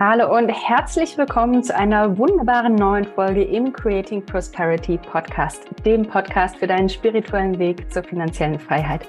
[0.00, 6.56] Hallo und herzlich willkommen zu einer wunderbaren neuen Folge im Creating Prosperity Podcast, dem Podcast
[6.56, 9.08] für deinen spirituellen Weg zur finanziellen Freiheit.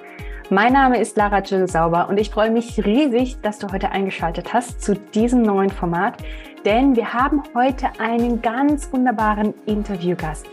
[0.50, 4.52] Mein Name ist Lara Jill Sauber und ich freue mich riesig, dass du heute eingeschaltet
[4.52, 6.24] hast zu diesem neuen Format,
[6.66, 10.48] denn wir haben heute einen ganz wunderbaren Interviewgast.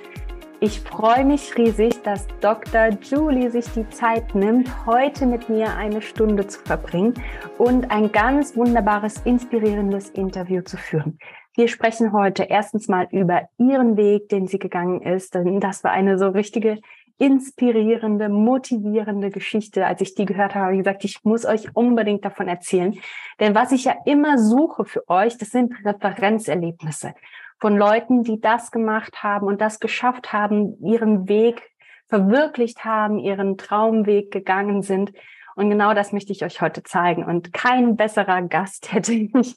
[0.67, 2.89] Ich freue mich riesig, dass Dr.
[3.01, 7.15] Julie sich die Zeit nimmt, heute mit mir eine Stunde zu verbringen
[7.57, 11.21] und ein ganz wunderbares, inspirierendes Interview zu führen.
[11.55, 15.93] Wir sprechen heute erstens mal über ihren Weg, den sie gegangen ist, denn das war
[15.93, 16.80] eine so richtige
[17.16, 19.87] inspirierende, motivierende Geschichte.
[19.87, 22.98] Als ich die gehört habe, habe ich gesagt, ich muss euch unbedingt davon erzählen.
[23.38, 27.15] Denn was ich ja immer suche für euch, das sind Referenzerlebnisse
[27.59, 31.62] von Leuten, die das gemacht haben und das geschafft haben, ihren Weg
[32.09, 35.12] verwirklicht haben, ihren Traumweg gegangen sind.
[35.56, 37.24] Und genau das möchte ich euch heute zeigen.
[37.24, 39.56] Und kein besserer Gast hätte ich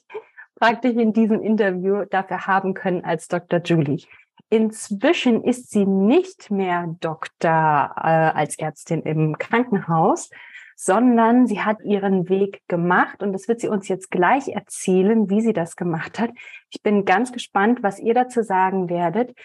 [0.58, 3.60] praktisch in diesem Interview dafür haben können als Dr.
[3.60, 4.04] Julie.
[4.48, 10.30] Inzwischen ist sie nicht mehr Doktor äh, als Ärztin im Krankenhaus,
[10.82, 15.42] sondern sie hat ihren Weg gemacht und das wird sie uns jetzt gleich erzählen, wie
[15.42, 16.30] sie das gemacht hat.
[16.70, 19.36] Ich bin ganz gespannt, was ihr dazu sagen werdet.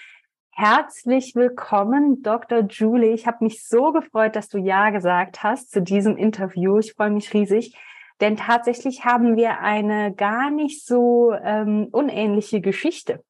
[0.51, 2.61] Herzlich willkommen, Dr.
[2.61, 3.11] Julie.
[3.11, 6.79] Ich habe mich so gefreut, dass du Ja gesagt hast zu diesem Interview.
[6.79, 7.75] Ich freue mich riesig,
[8.21, 13.21] denn tatsächlich haben wir eine gar nicht so ähm, unähnliche Geschichte.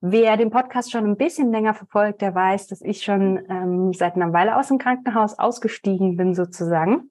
[0.00, 4.14] Wer den Podcast schon ein bisschen länger verfolgt, der weiß, dass ich schon ähm, seit
[4.14, 7.10] einer Weile aus dem Krankenhaus ausgestiegen bin sozusagen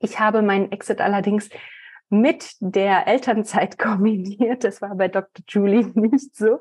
[0.00, 1.48] ich habe meinen Exit allerdings
[2.10, 4.64] mit der Elternzeit kombiniert.
[4.64, 5.44] Das war bei Dr.
[5.48, 6.60] Julie nicht so,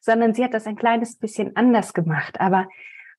[0.00, 2.40] sondern sie hat das ein kleines bisschen anders gemacht.
[2.40, 2.68] Aber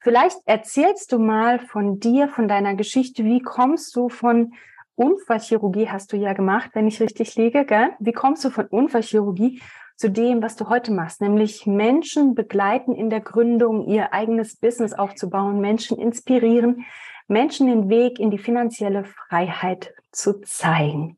[0.01, 3.23] vielleicht erzählst du mal von dir, von deiner Geschichte.
[3.23, 4.53] Wie kommst du von
[4.95, 7.89] Unfallchirurgie hast du ja gemacht, wenn ich richtig liege, gell?
[7.99, 9.61] Wie kommst du von Unfallchirurgie
[9.97, 14.93] zu dem, was du heute machst, nämlich Menschen begleiten in der Gründung, ihr eigenes Business
[14.93, 16.85] aufzubauen, Menschen inspirieren,
[17.27, 21.17] Menschen den Weg in die finanzielle Freiheit zu zeigen.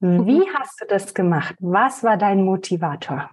[0.00, 0.46] Wie mhm.
[0.58, 1.54] hast du das gemacht?
[1.60, 3.30] Was war dein Motivator?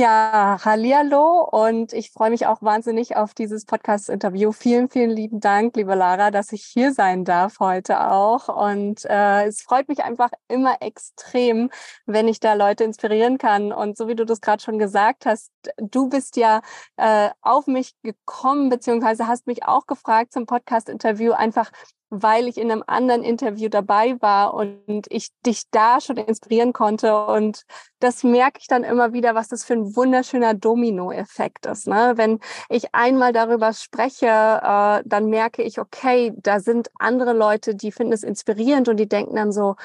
[0.00, 4.50] Ja, hallihallo und ich freue mich auch wahnsinnig auf dieses Podcast-Interview.
[4.50, 8.48] Vielen, vielen lieben Dank, liebe Lara, dass ich hier sein darf heute auch.
[8.48, 11.68] Und äh, es freut mich einfach immer extrem,
[12.06, 13.74] wenn ich da Leute inspirieren kann.
[13.74, 16.62] Und so wie du das gerade schon gesagt hast, du bist ja
[16.96, 21.70] äh, auf mich gekommen, beziehungsweise hast mich auch gefragt zum Podcast-Interview, einfach
[22.10, 27.24] weil ich in einem anderen Interview dabei war und ich dich da schon inspirieren konnte.
[27.26, 27.64] Und
[28.00, 31.86] das merke ich dann immer wieder, was das für ein wunderschöner Domino-Effekt ist.
[31.86, 32.14] Ne?
[32.16, 37.92] Wenn ich einmal darüber spreche, äh, dann merke ich, okay, da sind andere Leute, die
[37.92, 39.76] finden es inspirierend und die denken dann so,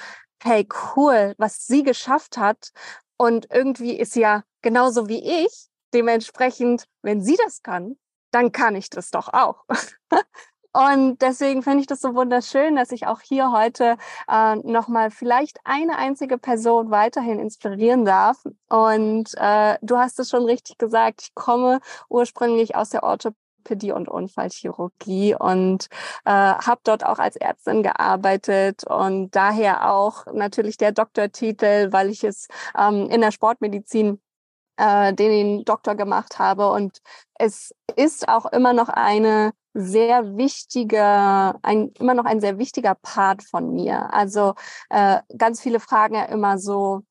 [0.42, 2.72] hey, cool, was sie geschafft hat.
[3.18, 5.68] Und irgendwie ist sie ja genauso wie ich.
[5.94, 7.98] Dementsprechend, wenn sie das kann,
[8.32, 9.64] dann kann ich das doch auch.
[10.76, 13.96] Und deswegen finde ich das so wunderschön, dass ich auch hier heute
[14.30, 18.44] äh, nochmal vielleicht eine einzige Person weiterhin inspirieren darf.
[18.68, 24.10] Und äh, du hast es schon richtig gesagt, ich komme ursprünglich aus der Orthopädie und
[24.10, 25.88] Unfallchirurgie und
[26.26, 32.26] äh, habe dort auch als Ärztin gearbeitet und daher auch natürlich der Doktortitel, weil ich
[32.26, 34.20] es ähm, in der Sportmedizin
[34.78, 36.72] äh, den Doktor gemacht habe.
[36.72, 37.02] Und
[37.36, 43.44] es ist auch immer noch eine sehr wichtiger, ein, immer noch ein sehr wichtiger Part
[43.44, 44.14] von mir.
[44.14, 44.56] Also
[44.90, 47.04] äh, ganz viele fragen ja immer so,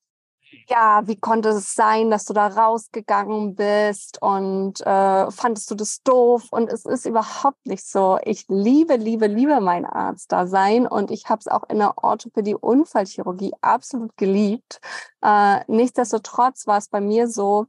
[0.69, 6.03] ja, wie konnte es sein, dass du da rausgegangen bist und äh, fandest du das
[6.03, 6.49] doof?
[6.51, 8.19] Und es ist überhaupt nicht so.
[8.25, 12.03] Ich liebe, liebe, liebe mein Arzt da sein und ich habe es auch in der
[12.03, 14.81] Orthopädie Unfallchirurgie absolut geliebt.
[15.23, 17.67] Äh, nichtsdestotrotz war es bei mir so,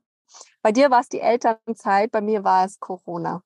[0.62, 3.44] bei dir war es die Elternzeit, bei mir war es Corona.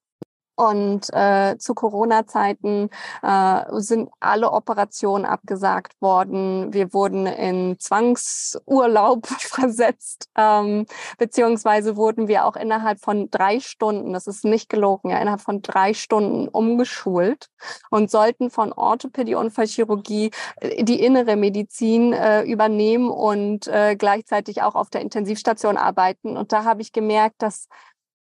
[0.60, 2.90] Und äh, zu Corona-Zeiten
[3.24, 6.74] äh, sind alle Operationen abgesagt worden.
[6.74, 10.86] Wir wurden in Zwangsurlaub versetzt, ähm,
[11.18, 15.62] beziehungsweise wurden wir auch innerhalb von drei Stunden, das ist nicht gelogen, ja, innerhalb von
[15.62, 17.48] drei Stunden umgeschult
[17.90, 24.62] und sollten von Orthopädie und Chirurgie äh, die innere Medizin äh, übernehmen und äh, gleichzeitig
[24.62, 26.36] auch auf der Intensivstation arbeiten.
[26.36, 27.70] Und da habe ich gemerkt, dass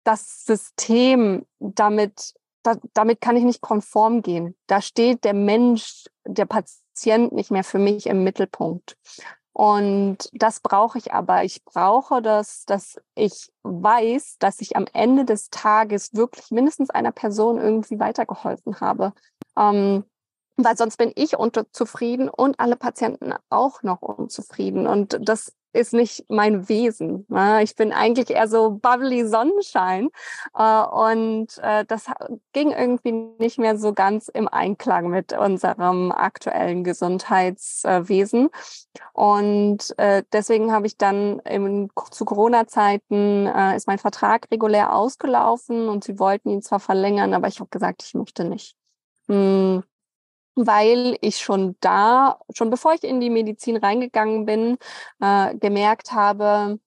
[0.04, 4.56] das System damit, da, damit kann ich nicht konform gehen.
[4.66, 8.96] Da steht der Mensch, der Patient nicht mehr für mich im Mittelpunkt.
[9.54, 11.44] Und das brauche ich aber.
[11.44, 17.12] Ich brauche das, dass ich weiß, dass ich am Ende des Tages wirklich mindestens einer
[17.12, 19.12] Person irgendwie weitergeholfen habe.
[19.56, 20.04] Ähm,
[20.56, 24.87] weil sonst bin ich unzufrieden und alle Patienten auch noch unzufrieden.
[24.87, 27.26] Und das ist nicht mein Wesen.
[27.28, 27.62] Ne?
[27.62, 30.08] Ich bin eigentlich eher so bubbly Sonnenschein.
[30.56, 32.06] Äh, und äh, das
[32.52, 38.50] ging irgendwie nicht mehr so ganz im Einklang mit unserem aktuellen Gesundheitswesen.
[39.12, 43.46] Und äh, deswegen habe ich dann im, zu Corona-Zeiten
[43.76, 48.02] ist mein Vertrag regulär ausgelaufen und sie wollten ihn zwar verlängern, aber ich habe gesagt,
[48.02, 48.75] ich möchte nicht.
[49.28, 49.82] Hm
[50.54, 54.78] weil ich schon da, schon bevor ich in die Medizin reingegangen bin,
[55.20, 56.78] äh, gemerkt habe,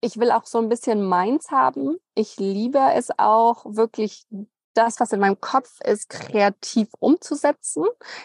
[0.00, 1.96] ich will auch so ein bisschen meins haben.
[2.14, 4.26] Ich liebe es auch wirklich
[4.74, 7.84] das, was in meinem Kopf ist, kreativ umzusetzen.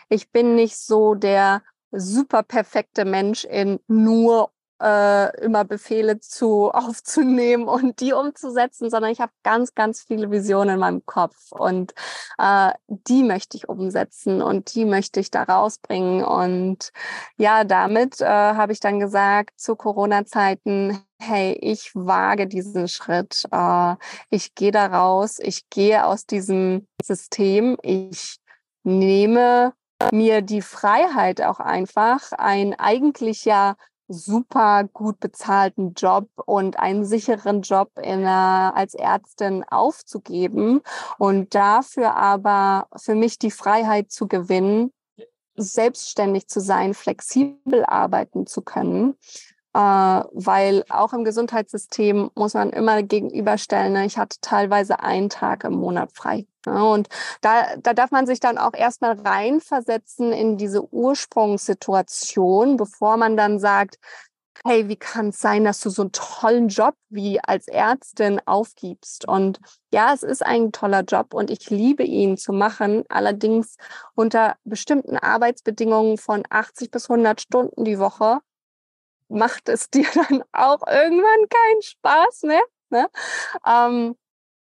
[0.10, 7.68] Ich bin nicht so der super perfekte Mensch in nur äh, immer Befehle zu aufzunehmen
[7.68, 11.94] und die umzusetzen, sondern ich habe ganz, ganz viele Visionen in meinem Kopf und
[12.38, 16.24] äh, die möchte ich umsetzen und die möchte ich da rausbringen.
[16.24, 16.92] Und
[17.38, 23.96] ja, damit äh, habe ich dann gesagt, zu Corona-Zeiten, hey, ich wage diesen Schritt, äh,
[24.30, 28.40] ich gehe da raus, ich gehe aus diesem System, ich
[28.84, 29.74] nehme
[30.12, 33.76] mir die Freiheit auch einfach, ein eigentlich ja
[34.10, 40.82] super gut bezahlten Job und einen sicheren Job in, einer, als Ärztin aufzugeben
[41.20, 44.92] und dafür aber für mich die Freiheit zu gewinnen,
[45.56, 49.12] selbstständig zu sein, flexibel arbeiten zu können.
[49.12, 54.06] äh, weil auch im Gesundheitssystem muss man immer gegenüberstellen, ne?
[54.06, 56.48] ich hatte teilweise einen Tag im Monat frei.
[56.66, 56.84] Ne?
[56.84, 57.08] Und
[57.42, 63.60] da, da darf man sich dann auch erstmal reinversetzen in diese Ursprungssituation, bevor man dann
[63.60, 63.98] sagt,
[64.66, 69.28] hey, wie kann es sein, dass du so einen tollen Job wie als Ärztin aufgibst?
[69.28, 69.60] Und
[69.94, 73.78] ja, es ist ein toller Job und ich liebe ihn zu machen, allerdings
[74.16, 78.40] unter bestimmten Arbeitsbedingungen von 80 bis 100 Stunden die Woche
[79.30, 82.64] macht es dir dann auch irgendwann keinen Spaß mehr.
[82.90, 83.08] Ne?
[83.66, 84.16] Ähm,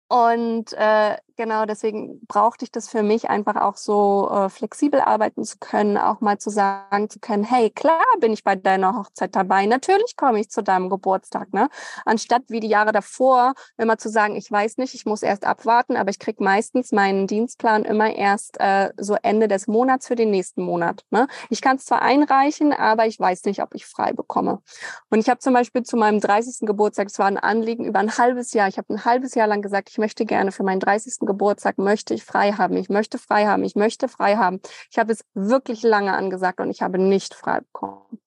[0.10, 5.44] und äh, genau deswegen brauchte ich das für mich einfach auch so äh, flexibel arbeiten
[5.44, 9.36] zu können, auch mal zu sagen zu können, hey, klar bin ich bei deiner Hochzeit
[9.36, 11.70] dabei, natürlich komme ich zu deinem Geburtstag, ne?
[12.06, 15.98] Anstatt wie die Jahre davor immer zu sagen, ich weiß nicht, ich muss erst abwarten,
[15.98, 20.32] aber ich krieg meistens meinen Dienstplan immer erst äh, so Ende des Monats für den
[20.32, 21.04] nächsten Monat.
[21.10, 21.28] Ne?
[21.50, 24.62] Ich kann es zwar einreichen, aber ich weiß nicht, ob ich frei bekomme.
[25.10, 26.68] Und ich habe zum Beispiel zu meinem 30.
[26.68, 29.62] Geburtstag, es war ein Anliegen über ein halbes Jahr, ich habe ein halbes Jahr lang
[29.62, 31.25] gesagt, ich möchte gerne für meinen 30.
[31.26, 34.62] Geburtstag möchte ich frei haben, ich möchte frei haben, ich möchte frei haben.
[34.92, 38.20] Ich habe es wirklich lange angesagt und ich habe nicht frei bekommen.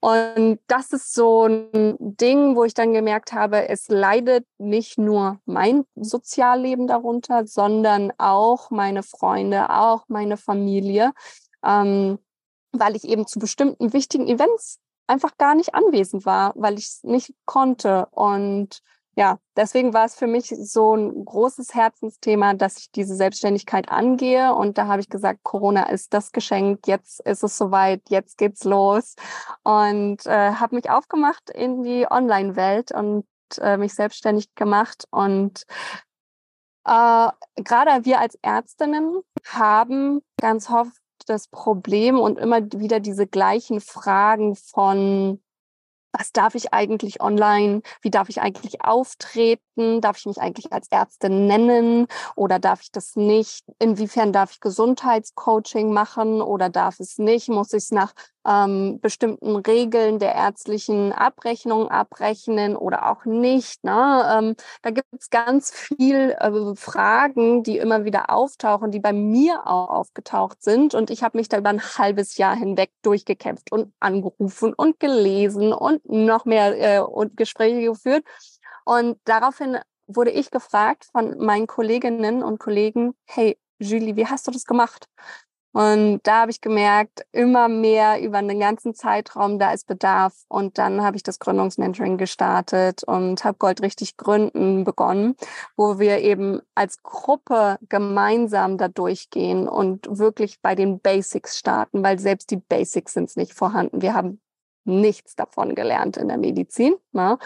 [0.00, 5.40] Und das ist so ein Ding, wo ich dann gemerkt habe, es leidet nicht nur
[5.44, 11.12] mein Sozialleben darunter, sondern auch meine Freunde, auch meine Familie,
[11.64, 12.18] ähm,
[12.72, 17.04] weil ich eben zu bestimmten wichtigen Events einfach gar nicht anwesend war, weil ich es
[17.04, 18.06] nicht konnte.
[18.10, 18.82] Und
[19.18, 24.54] ja, deswegen war es für mich so ein großes Herzensthema, dass ich diese Selbstständigkeit angehe.
[24.54, 28.64] Und da habe ich gesagt, Corona ist das Geschenk, jetzt ist es soweit, jetzt geht's
[28.64, 29.14] los.
[29.62, 33.24] Und äh, habe mich aufgemacht in die Online-Welt und
[33.58, 35.06] äh, mich selbstständig gemacht.
[35.10, 35.64] Und
[36.84, 43.80] äh, gerade wir als Ärztinnen haben ganz oft das Problem und immer wieder diese gleichen
[43.80, 45.40] Fragen von
[46.18, 50.88] was darf ich eigentlich online, wie darf ich eigentlich auftreten, darf ich mich eigentlich als
[50.90, 52.06] Ärztin nennen?
[52.34, 56.40] Oder darf ich das nicht, inwiefern darf ich Gesundheitscoaching machen?
[56.40, 58.14] Oder darf es nicht, muss ich es nach
[58.46, 63.82] ähm, bestimmten Regeln der ärztlichen Abrechnung abrechnen oder auch nicht.
[63.84, 64.24] Ne?
[64.32, 69.66] Ähm, da gibt es ganz viel äh, Fragen, die immer wieder auftauchen, die bei mir
[69.66, 70.94] auch aufgetaucht sind.
[70.94, 75.72] Und ich habe mich da über ein halbes Jahr hinweg durchgekämpft und angerufen und gelesen
[75.72, 78.24] und noch mehr äh, und Gespräche geführt.
[78.84, 84.52] Und daraufhin wurde ich gefragt von meinen Kolleginnen und Kollegen, hey, Julie, wie hast du
[84.52, 85.08] das gemacht?
[85.76, 90.32] Und da habe ich gemerkt, immer mehr über den ganzen Zeitraum, da ist Bedarf.
[90.48, 95.36] Und dann habe ich das Gründungsmentoring gestartet und habe Gold richtig gründen begonnen,
[95.76, 102.18] wo wir eben als Gruppe gemeinsam da durchgehen und wirklich bei den Basics starten, weil
[102.18, 104.00] selbst die Basics sind nicht vorhanden.
[104.00, 104.40] Wir haben
[104.86, 106.94] nichts davon gelernt in der Medizin.
[107.12, 107.36] Ne?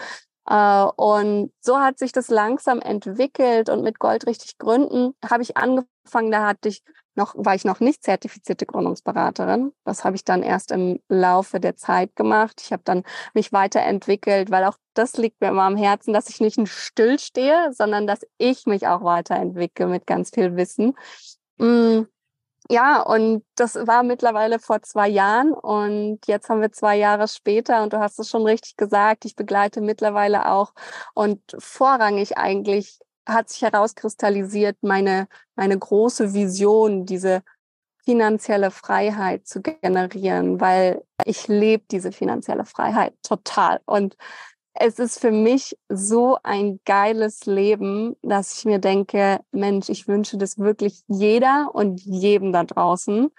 [0.47, 5.57] Äh, und so hat sich das langsam entwickelt und mit Gold richtig gründen habe ich
[5.57, 6.81] angefangen, da hatte ich
[7.15, 9.73] noch, war ich noch nicht zertifizierte Gründungsberaterin.
[9.83, 12.61] Das habe ich dann erst im Laufe der Zeit gemacht.
[12.63, 13.03] Ich habe dann
[13.33, 18.07] mich weiterentwickelt, weil auch das liegt mir immer am Herzen, dass ich nicht stillstehe, sondern
[18.07, 20.93] dass ich mich auch weiterentwickle mit ganz viel Wissen.
[21.57, 22.03] Mm,
[22.69, 27.83] ja, und das war mittlerweile vor zwei Jahren und jetzt haben wir zwei Jahre später
[27.83, 30.73] und du hast es schon richtig gesagt, ich begleite mittlerweile auch
[31.13, 32.99] und vorrangig eigentlich
[33.33, 37.43] hat sich herauskristallisiert meine, meine große Vision, diese
[38.03, 43.79] finanzielle Freiheit zu generieren, weil ich lebe diese finanzielle Freiheit total.
[43.85, 44.15] Und
[44.73, 50.37] es ist für mich so ein geiles Leben, dass ich mir denke, Mensch, ich wünsche
[50.37, 53.29] das wirklich jeder und jedem da draußen.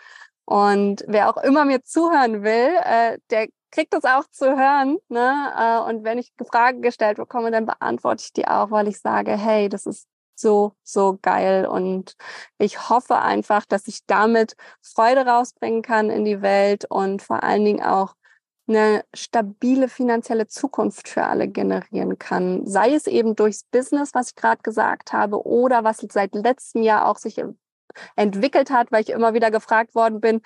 [0.44, 4.98] Und wer auch immer mir zuhören will, äh, der kriegt das auch zu hören.
[5.08, 5.52] Ne?
[5.58, 9.36] Äh, und wenn ich Fragen gestellt bekomme, dann beantworte ich die auch, weil ich sage,
[9.36, 11.66] hey, das ist so, so geil.
[11.66, 12.16] Und
[12.58, 17.64] ich hoffe einfach, dass ich damit Freude rausbringen kann in die Welt und vor allen
[17.64, 18.14] Dingen auch
[18.68, 22.66] eine stabile finanzielle Zukunft für alle generieren kann.
[22.66, 27.06] Sei es eben durchs Business, was ich gerade gesagt habe, oder was seit letztem Jahr
[27.08, 27.42] auch sich
[28.16, 30.40] entwickelt hat, weil ich immer wieder gefragt worden bin,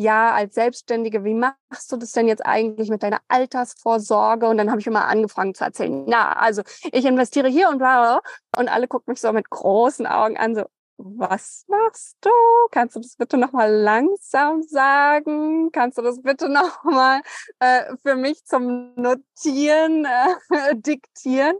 [0.00, 4.48] ja, als Selbstständige, wie machst du das denn jetzt eigentlich mit deiner Altersvorsorge?
[4.48, 8.22] Und dann habe ich immer angefangen zu erzählen, na, also ich investiere hier und bla,
[8.56, 10.64] und alle gucken mich so mit großen Augen an, so,
[10.96, 12.30] was machst du?
[12.70, 15.70] Kannst du das bitte nochmal langsam sagen?
[15.70, 17.20] Kannst du das bitte nochmal
[17.58, 21.56] äh, für mich zum Notieren äh, diktieren?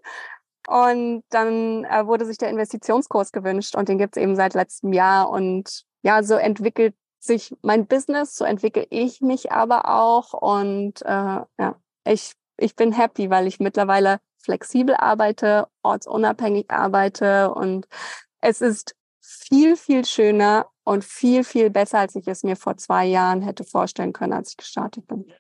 [0.67, 4.95] Und dann äh, wurde sich der Investitionskurs gewünscht und den gibt es eben seit letztem
[4.95, 5.29] Jahr.
[5.29, 10.33] Und ja, so entwickelt sich mein Business, so entwickle ich mich aber auch.
[10.33, 11.09] Und äh,
[11.59, 17.87] ja, ich, ich bin happy, weil ich mittlerweile flexibel arbeite, ortsunabhängig arbeite und
[18.41, 23.05] es ist viel, viel schöner und viel, viel besser, als ich es mir vor zwei
[23.05, 25.31] Jahren hätte vorstellen können, als ich gestartet bin.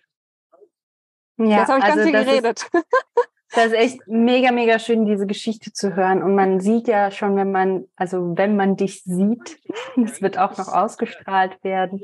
[1.38, 2.70] Ja, Jetzt habe ich also ganz viel geredet.
[2.72, 2.84] Ist,
[3.54, 6.23] das ist echt mega, mega schön, diese Geschichte zu hören.
[6.23, 9.61] Und man sieht ja schon, wenn man, also wenn man dich sieht,
[9.97, 12.02] das wird auch noch ausgestrahlt werden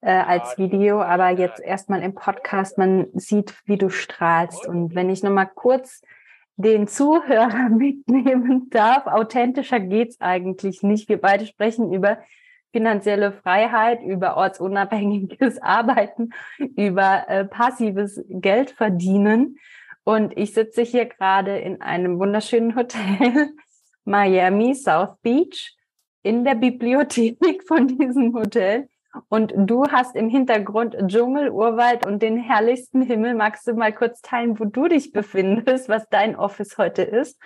[0.00, 4.66] äh, als Video, aber jetzt erstmal im Podcast, man sieht, wie du strahlst.
[4.66, 6.02] Und wenn ich nochmal kurz
[6.60, 9.06] den Zuhörer mitnehmen darf.
[9.06, 11.08] Authentischer geht's eigentlich nicht.
[11.08, 12.18] Wir beide sprechen über
[12.72, 19.56] finanzielle Freiheit, über ortsunabhängiges Arbeiten, über äh, passives Geldverdienen.
[20.04, 23.50] Und ich sitze hier gerade in einem wunderschönen Hotel,
[24.04, 25.76] Miami, South Beach,
[26.22, 28.88] in der Bibliothek von diesem Hotel.
[29.28, 33.34] Und du hast im Hintergrund Dschungel, Urwald und den herrlichsten Himmel.
[33.34, 37.40] Magst du mal kurz teilen, wo du dich befindest, was dein Office heute ist?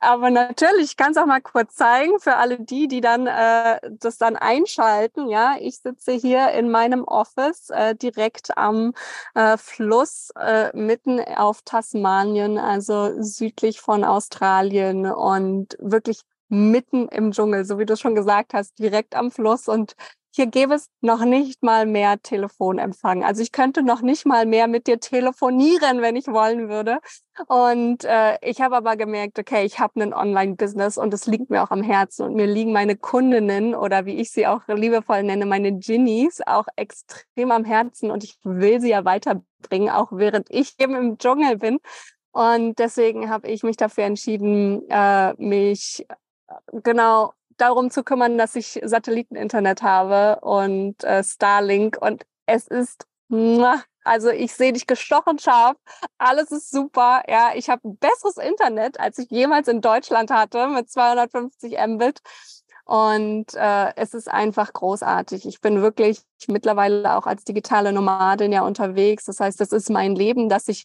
[0.00, 3.80] Aber natürlich, ich kann es auch mal kurz zeigen für alle die, die dann äh,
[3.90, 5.28] das dann einschalten.
[5.28, 8.92] Ja, ich sitze hier in meinem Office äh, direkt am
[9.34, 17.64] äh, Fluss äh, mitten auf Tasmanien, also südlich von Australien und wirklich mitten im Dschungel,
[17.64, 19.96] so wie du schon gesagt hast, direkt am Fluss und
[20.36, 23.22] hier gäbe es noch nicht mal mehr Telefonempfang.
[23.22, 26.98] Also ich könnte noch nicht mal mehr mit dir telefonieren, wenn ich wollen würde.
[27.46, 31.62] Und äh, ich habe aber gemerkt, okay, ich habe ein Online-Business und es liegt mir
[31.62, 35.46] auch am Herzen und mir liegen meine Kundinnen oder wie ich sie auch liebevoll nenne,
[35.46, 40.74] meine Ginnies auch extrem am Herzen und ich will sie ja weiterbringen, auch während ich
[40.80, 41.78] eben im Dschungel bin.
[42.32, 48.56] Und deswegen habe ich mich dafür entschieden, äh, mich äh, genau darum zu kümmern, dass
[48.56, 53.06] ich Satelliteninternet habe und äh, Starlink und es ist
[54.04, 55.76] also ich sehe dich gestochen scharf,
[56.18, 57.22] alles ist super.
[57.26, 62.20] Ja, ich habe besseres Internet, als ich jemals in Deutschland hatte mit 250 Mbit.
[62.84, 65.46] Und äh, es ist einfach großartig.
[65.46, 69.24] Ich bin wirklich mittlerweile auch als digitale Nomadin ja unterwegs.
[69.24, 70.84] Das heißt, das ist mein Leben, dass ich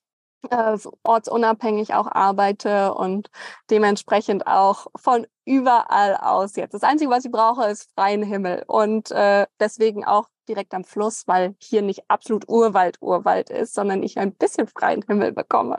[0.50, 3.30] äh, ortsunabhängig auch arbeite und
[3.70, 6.74] dementsprechend auch von überall aus jetzt.
[6.74, 11.28] Das Einzige, was ich brauche, ist freien Himmel und äh, deswegen auch direkt am Fluss,
[11.28, 15.78] weil hier nicht absolut Urwald, Urwald ist, sondern ich ein bisschen freien Himmel bekomme.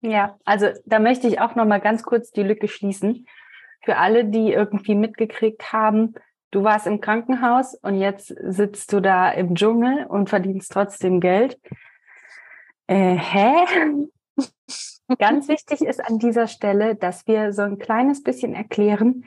[0.00, 3.26] ja, also da möchte ich auch noch mal ganz kurz die Lücke schließen.
[3.82, 6.14] Für alle, die irgendwie mitgekriegt haben,
[6.50, 11.58] du warst im Krankenhaus und jetzt sitzt du da im Dschungel und verdienst trotzdem Geld.
[12.88, 13.66] Äh, hä?
[15.18, 19.24] Ganz wichtig ist an dieser Stelle, dass wir so ein kleines bisschen erklären.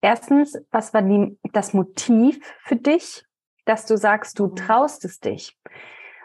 [0.00, 3.24] Erstens, was war die, das Motiv für dich,
[3.64, 4.56] dass du sagst, du mhm.
[4.56, 5.56] traust es dich?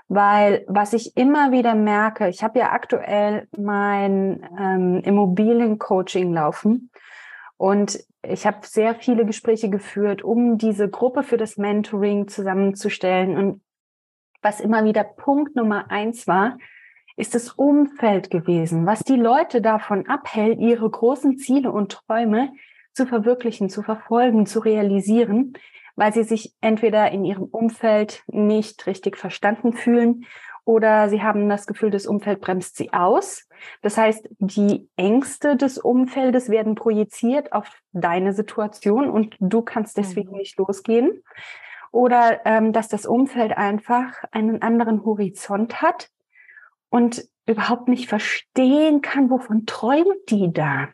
[0.07, 6.91] Weil was ich immer wieder merke, ich habe ja aktuell mein ähm, Immobiliencoaching laufen
[7.57, 13.37] und ich habe sehr viele Gespräche geführt, um diese Gruppe für das Mentoring zusammenzustellen.
[13.37, 13.61] Und
[14.41, 16.57] was immer wieder Punkt Nummer eins war,
[17.15, 22.51] ist das Umfeld gewesen, was die Leute davon abhält, ihre großen Ziele und Träume
[22.93, 25.53] zu verwirklichen, zu verfolgen, zu realisieren,
[25.95, 30.25] weil sie sich entweder in ihrem Umfeld nicht richtig verstanden fühlen
[30.67, 33.47] oder sie haben das Gefühl, das Umfeld bremst sie aus.
[33.81, 40.31] Das heißt, die Ängste des Umfeldes werden projiziert auf deine Situation und du kannst deswegen
[40.31, 40.39] mhm.
[40.39, 41.23] nicht losgehen.
[41.97, 46.11] Oder ähm, dass das Umfeld einfach einen anderen Horizont hat
[46.89, 50.89] und überhaupt nicht verstehen kann, wovon träumt die da.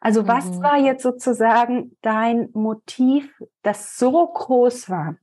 [0.00, 0.28] Also mhm.
[0.28, 3.30] was war jetzt sozusagen dein Motiv,
[3.60, 5.16] das so groß war,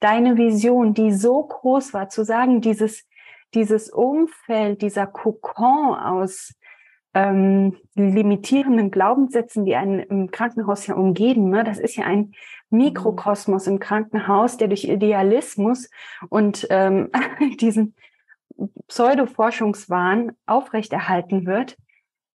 [0.00, 3.06] deine Vision, die so groß war, zu sagen, dieses,
[3.54, 6.52] dieses Umfeld, dieser Kokon aus
[7.14, 11.64] ähm, limitierenden Glaubenssätzen, die einen im Krankenhaus ja umgeben, ne?
[11.64, 12.34] das ist ja ein
[12.70, 15.90] Mikrokosmos im Krankenhaus, der durch Idealismus
[16.28, 17.10] und ähm,
[17.60, 17.94] diesen
[18.88, 21.76] Pseudo-Forschungswahn aufrechterhalten wird.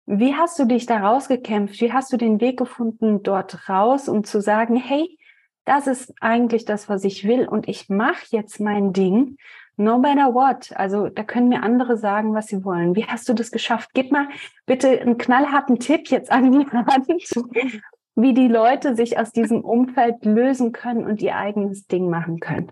[0.05, 1.81] Wie hast du dich da rausgekämpft?
[1.81, 5.17] Wie hast du den Weg gefunden dort raus, um zu sagen, hey,
[5.65, 9.37] das ist eigentlich das, was ich will und ich mache jetzt mein Ding,
[9.75, 10.71] no matter what.
[10.75, 12.95] Also da können mir andere sagen, was sie wollen.
[12.95, 13.91] Wie hast du das geschafft?
[13.93, 14.29] Gib mal
[14.65, 17.07] bitte einen knallharten Tipp jetzt an die Hand,
[18.17, 22.71] wie die Leute sich aus diesem Umfeld lösen können und ihr eigenes Ding machen können.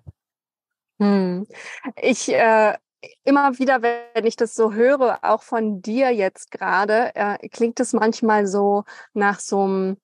[1.00, 1.46] Hm.
[2.02, 2.74] Ich äh,
[3.24, 7.94] immer wieder, wenn ich das so höre, auch von dir jetzt gerade, äh, klingt es
[7.94, 9.98] manchmal so nach so einem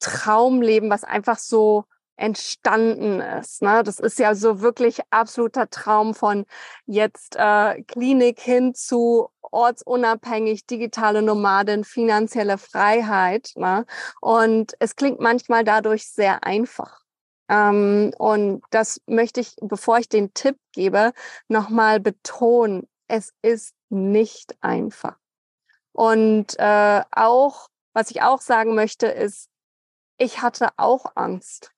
[0.00, 1.84] Traumleben, was einfach so
[2.16, 3.60] entstanden ist.
[3.60, 3.82] Ne?
[3.84, 6.46] Das ist ja so wirklich absoluter Traum von
[6.86, 13.52] jetzt äh, Klinik hin zu ortsunabhängig, digitale Nomadin, finanzielle Freiheit.
[13.56, 13.86] Ne?
[14.20, 17.00] Und es klingt manchmal dadurch sehr einfach.
[17.48, 21.12] Ähm, und das möchte ich, bevor ich den Tipp gebe,
[21.48, 22.88] nochmal betonen.
[23.08, 25.16] Es ist nicht einfach.
[25.92, 29.48] Und äh, auch, was ich auch sagen möchte, ist,
[30.16, 31.72] ich hatte auch Angst.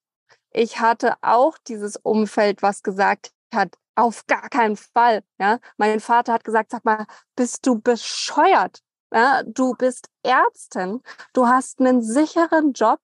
[0.51, 5.23] Ich hatte auch dieses Umfeld, was gesagt hat, auf gar keinen Fall.
[5.39, 7.07] Ja, mein Vater hat gesagt, sag mal,
[7.37, 8.81] bist du bescheuert?
[9.13, 11.03] Ja, du bist Ärztin,
[11.35, 13.01] du hast einen sicheren Job,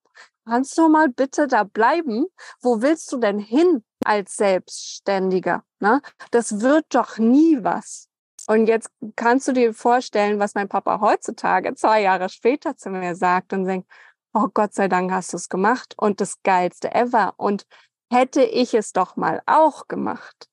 [0.46, 2.26] kannst du mal bitte da bleiben?
[2.62, 5.64] Wo willst du denn hin als Selbstständiger?
[5.80, 6.00] Ne?
[6.30, 8.08] Das wird doch nie was.
[8.46, 13.14] Und jetzt kannst du dir vorstellen, was mein Papa heutzutage, zwei Jahre später zu mir
[13.14, 13.90] sagt und denkt,
[14.32, 17.34] oh Gott sei Dank hast du es gemacht und das geilste ever.
[17.36, 17.66] Und
[18.10, 20.48] hätte ich es doch mal auch gemacht.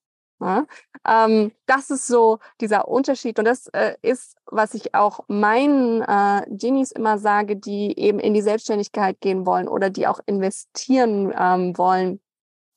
[0.45, 0.67] Ja,
[1.07, 6.45] ähm, das ist so dieser Unterschied und das äh, ist, was ich auch meinen äh,
[6.49, 11.75] Genies immer sage, die eben in die Selbstständigkeit gehen wollen oder die auch investieren ähm,
[11.79, 12.21] wollen.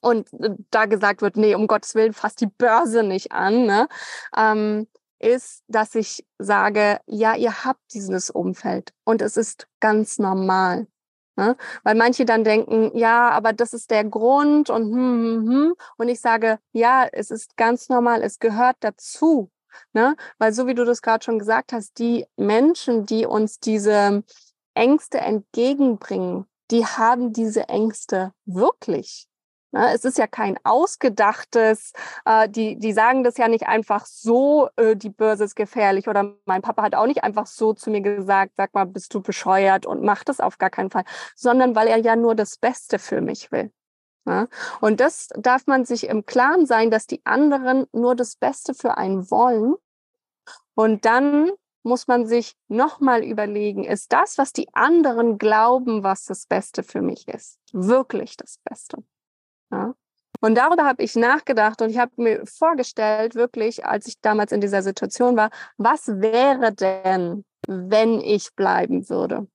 [0.01, 3.87] Und äh, da gesagt wird, nee, um Gottes Willen, fasst die Börse nicht an, ne?
[4.35, 4.87] ähm,
[5.19, 10.87] ist, dass ich sage, ja, ihr habt dieses Umfeld und es ist ganz normal.
[11.39, 11.57] Ne?
[11.85, 15.75] Weil manche dann denken, ja, aber das ist der Grund und hm, hm, hm.
[15.97, 19.49] Und ich sage, ja, es ist ganz normal, es gehört dazu.
[19.93, 20.17] Ne?
[20.39, 24.25] Weil so wie du das gerade schon gesagt hast, die Menschen, die uns diese
[24.75, 29.28] Ängste entgegenbringen, die haben diese Ängste wirklich.
[29.71, 31.93] Ne, es ist ja kein ausgedachtes,
[32.25, 36.09] äh, die, die sagen das ja nicht einfach so, äh, die Börse ist gefährlich.
[36.09, 39.21] Oder mein Papa hat auch nicht einfach so zu mir gesagt, sag mal, bist du
[39.21, 41.05] bescheuert und mach das auf gar keinen Fall,
[41.37, 43.71] sondern weil er ja nur das Beste für mich will.
[44.25, 44.49] Ne?
[44.81, 48.97] Und das darf man sich im Klaren sein, dass die anderen nur das Beste für
[48.97, 49.75] einen wollen.
[50.75, 51.51] Und dann
[51.83, 57.03] muss man sich nochmal überlegen, ist das, was die anderen glauben, was das Beste für
[57.03, 59.03] mich ist, wirklich das Beste?
[59.71, 59.95] Ja?
[60.41, 64.61] Und darüber habe ich nachgedacht und ich habe mir vorgestellt, wirklich, als ich damals in
[64.61, 69.49] dieser Situation war, was wäre denn, wenn ich bleiben würde?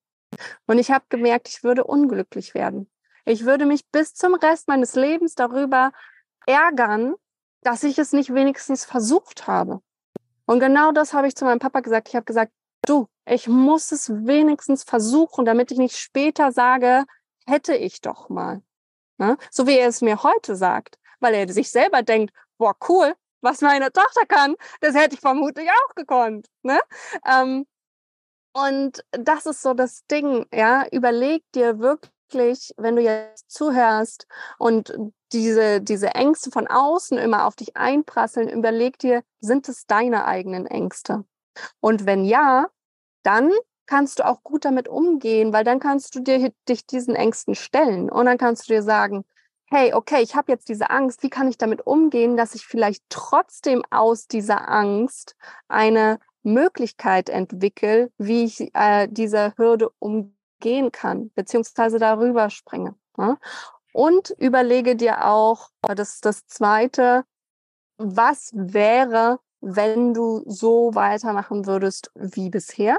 [0.66, 2.90] Und ich habe gemerkt, ich würde unglücklich werden.
[3.26, 5.92] Ich würde mich bis zum Rest meines Lebens darüber
[6.46, 7.16] ärgern,
[7.62, 9.82] dass ich es nicht wenigstens versucht habe.
[10.46, 12.10] Und genau das habe ich zu meinem Papa gesagt.
[12.10, 12.52] Ich habe gesagt,
[12.86, 17.06] du, ich muss es wenigstens versuchen, damit ich nicht später sage,
[17.46, 18.62] hätte ich doch mal.
[19.18, 19.38] Ne?
[19.52, 23.62] So wie er es mir heute sagt, weil er sich selber denkt, boah, cool, was
[23.62, 26.48] meine Tochter kann, das hätte ich vermutlich auch gekonnt.
[26.64, 26.80] Ne?
[27.26, 27.66] Ähm,
[28.54, 34.28] und das ist so das Ding, ja, überleg dir wirklich, wenn du jetzt zuhörst
[34.60, 34.94] und
[35.32, 40.68] diese, diese Ängste von außen immer auf dich einprasseln, überleg dir, sind es deine eigenen
[40.68, 41.26] Ängste?
[41.80, 42.68] Und wenn ja,
[43.24, 43.52] dann
[43.86, 48.10] kannst du auch gut damit umgehen, weil dann kannst du dir, dich diesen Ängsten stellen
[48.10, 49.26] und dann kannst du dir sagen,
[49.66, 53.04] hey, okay, ich habe jetzt diese Angst, wie kann ich damit umgehen, dass ich vielleicht
[53.10, 55.36] trotzdem aus dieser Angst
[55.68, 62.96] eine Möglichkeit entwickle, wie ich äh, diese Hürde umgehen kann, beziehungsweise darüber springe.
[63.18, 63.38] Ne?
[63.94, 67.24] Und überlege dir auch, das ist das zweite,
[67.98, 72.98] was wäre, wenn du so weitermachen würdest wie bisher?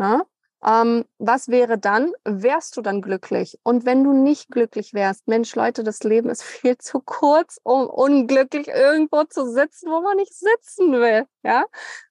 [0.00, 0.24] Ja?
[0.62, 2.12] Ähm, was wäre dann?
[2.24, 3.58] Wärst du dann glücklich?
[3.62, 7.86] Und wenn du nicht glücklich wärst, Mensch, Leute, das Leben ist viel zu kurz, um
[7.88, 11.64] unglücklich irgendwo zu sitzen, wo man nicht sitzen will, ja?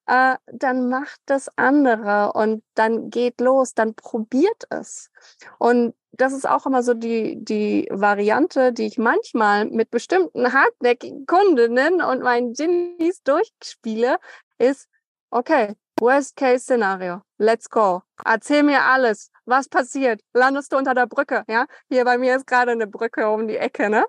[0.07, 5.11] Äh, dann macht das andere und dann geht los, dann probiert es.
[5.59, 11.25] Und das ist auch immer so die, die Variante, die ich manchmal mit bestimmten hartnäckigen
[11.27, 14.17] Kundinnen und meinen Genies durchspiele,
[14.57, 14.89] ist,
[15.29, 17.21] okay, Worst Case Szenario.
[17.37, 18.01] Let's go.
[18.23, 19.31] Erzähl mir alles.
[19.45, 20.21] Was passiert?
[20.33, 21.43] Landest du unter der Brücke?
[21.47, 24.05] Ja, hier bei mir ist gerade eine Brücke um die Ecke, ne?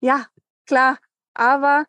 [0.00, 0.26] Ja,
[0.66, 0.98] klar.
[1.34, 1.84] Aber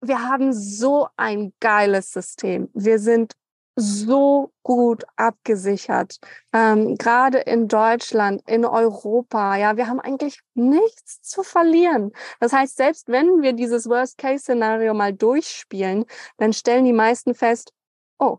[0.00, 2.70] wir haben so ein geiles System.
[2.74, 3.34] Wir sind
[3.76, 6.18] so gut abgesichert.
[6.52, 12.12] Ähm, Gerade in Deutschland, in Europa, ja, wir haben eigentlich nichts zu verlieren.
[12.40, 16.04] Das heißt, selbst wenn wir dieses Worst-Case-Szenario mal durchspielen,
[16.36, 17.72] dann stellen die meisten fest,
[18.20, 18.38] oh,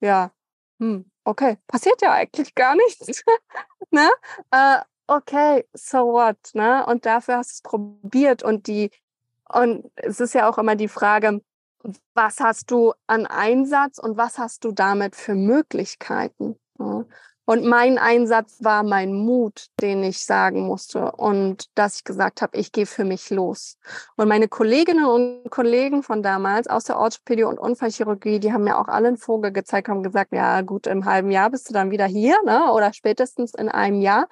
[0.00, 0.32] ja,
[0.80, 3.22] hm, okay, passiert ja eigentlich gar nichts.
[3.90, 4.08] ne?
[4.50, 6.86] Äh, okay, so what, ne?
[6.86, 8.90] Und dafür hast du es probiert und die,
[9.48, 11.42] und es ist ja auch immer die Frage,
[12.14, 16.58] was hast du an Einsatz und was hast du damit für Möglichkeiten?
[16.78, 17.04] Ja?
[17.48, 22.58] Und mein Einsatz war mein Mut, den ich sagen musste und dass ich gesagt habe,
[22.58, 23.78] ich gehe für mich los.
[24.16, 28.76] Und meine Kolleginnen und Kollegen von damals aus der Orthopädie und Unfallchirurgie, die haben mir
[28.78, 31.90] auch alle einen Vogel gezeigt, haben gesagt, ja gut, im halben Jahr bist du dann
[31.90, 32.70] wieder hier, ne?
[32.70, 34.28] Oder spätestens in einem Jahr.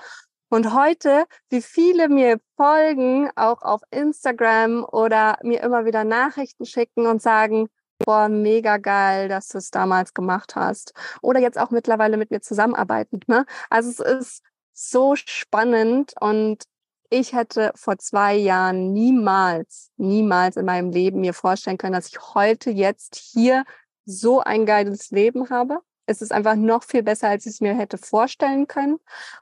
[0.51, 7.07] Und heute, wie viele mir folgen, auch auf Instagram oder mir immer wieder Nachrichten schicken
[7.07, 10.93] und sagen, boah, mega geil, dass du es damals gemacht hast.
[11.23, 13.21] Oder jetzt auch mittlerweile mit mir zusammenarbeiten.
[13.27, 13.47] Ne?
[13.71, 16.65] Also es ist so spannend und
[17.11, 22.35] ich hätte vor zwei Jahren niemals, niemals in meinem Leben mir vorstellen können, dass ich
[22.35, 23.65] heute jetzt hier
[24.05, 25.81] so ein geiles Leben habe.
[26.07, 28.99] Es ist einfach noch viel besser, als ich es mir hätte vorstellen können.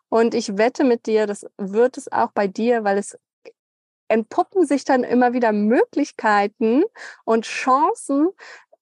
[0.08, 3.18] Und ich wette mit dir, das wird es auch bei dir, weil es
[4.14, 6.85] entpuppen sich dann immer wieder Möglichkeiten
[7.24, 8.29] und Chancen,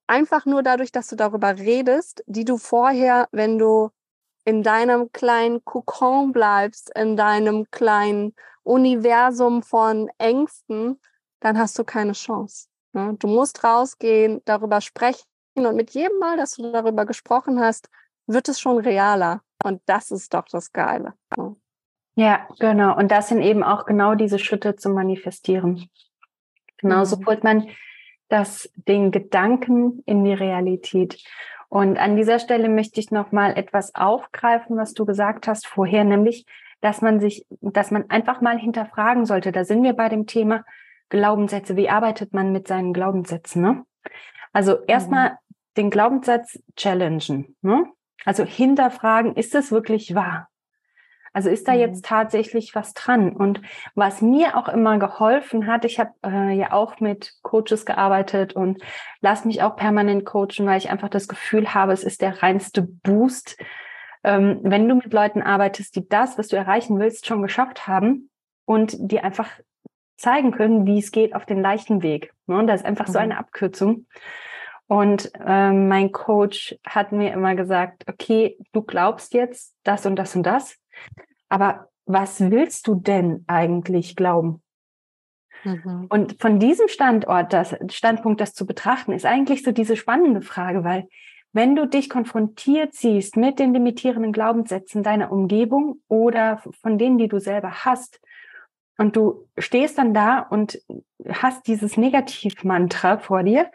[0.06, 3.90] einfach nur dadurch, dass du darüber redest, die du vorher, wenn du
[4.44, 11.00] in deinem kleinen Kokon bleibst, in deinem kleinen Universum von Ängsten,
[11.40, 12.66] dann hast du keine Chance.
[12.92, 13.16] Ne?
[13.18, 17.88] Du musst rausgehen, darüber sprechen und mit jedem Mal, dass du darüber gesprochen hast,
[18.26, 19.40] wird es schon realer.
[19.64, 21.14] Und das ist doch das Geile.
[21.38, 21.56] Ne?
[22.14, 22.96] Ja, genau.
[22.96, 25.88] Und das sind eben auch genau diese Schritte zum Manifestieren.
[26.78, 27.26] Genauso mhm.
[27.26, 27.68] holt man
[28.28, 31.22] das, den Gedanken in die Realität.
[31.68, 36.04] Und an dieser Stelle möchte ich noch mal etwas aufgreifen, was du gesagt hast vorher,
[36.04, 36.44] nämlich,
[36.82, 39.52] dass man sich, dass man einfach mal hinterfragen sollte.
[39.52, 40.64] Da sind wir bei dem Thema
[41.08, 41.76] Glaubenssätze.
[41.76, 43.62] Wie arbeitet man mit seinen Glaubenssätzen?
[43.62, 43.84] Ne?
[44.52, 45.36] Also erstmal mhm.
[45.78, 47.56] den Glaubenssatz challengen.
[47.62, 47.86] Ne?
[48.24, 50.48] Also hinterfragen, ist es wirklich wahr?
[51.32, 52.08] Also ist da jetzt mhm.
[52.08, 53.32] tatsächlich was dran?
[53.32, 53.60] Und
[53.94, 58.82] was mir auch immer geholfen hat, ich habe äh, ja auch mit Coaches gearbeitet und
[59.20, 62.82] lass mich auch permanent coachen, weil ich einfach das Gefühl habe, es ist der reinste
[62.82, 63.56] Boost,
[64.24, 68.30] ähm, wenn du mit Leuten arbeitest, die das, was du erreichen willst, schon geschafft haben
[68.64, 69.48] und die einfach
[70.16, 72.32] zeigen können, wie es geht auf den leichten Weg.
[72.46, 72.58] Ne?
[72.58, 73.12] Und das ist einfach mhm.
[73.12, 74.06] so eine Abkürzung.
[74.86, 80.36] Und ähm, mein Coach hat mir immer gesagt, okay, du glaubst jetzt das und das
[80.36, 80.76] und das.
[81.48, 84.62] Aber was willst du denn eigentlich glauben?
[85.64, 86.06] Mhm.
[86.08, 90.84] Und von diesem Standort, das Standpunkt, das zu betrachten, ist eigentlich so diese spannende Frage,
[90.84, 91.08] weil
[91.52, 97.28] wenn du dich konfrontiert siehst mit den limitierenden Glaubenssätzen deiner Umgebung oder von denen, die
[97.28, 98.20] du selber hast,
[98.98, 100.78] und du stehst dann da und
[101.28, 103.70] hast dieses Negativmantra vor dir,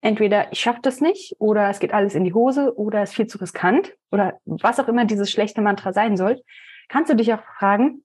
[0.00, 3.16] entweder ich schaffe das nicht oder es geht alles in die Hose oder es ist
[3.16, 6.42] viel zu riskant oder was auch immer dieses schlechte Mantra sein soll,
[6.88, 8.04] kannst du dich auch fragen,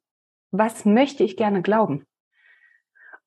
[0.51, 2.05] was möchte ich gerne glauben?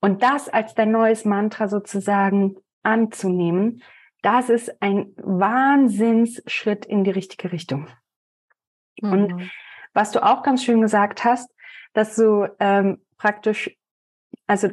[0.01, 3.83] Und das als dein neues Mantra sozusagen anzunehmen,
[4.23, 7.89] das ist ein Wahnsinnsschritt in die richtige Richtung.
[9.01, 9.13] Mhm.
[9.13, 9.51] Und
[9.95, 11.51] was du auch ganz schön gesagt hast,
[11.93, 13.77] dass du ähm, praktisch,
[14.47, 14.69] also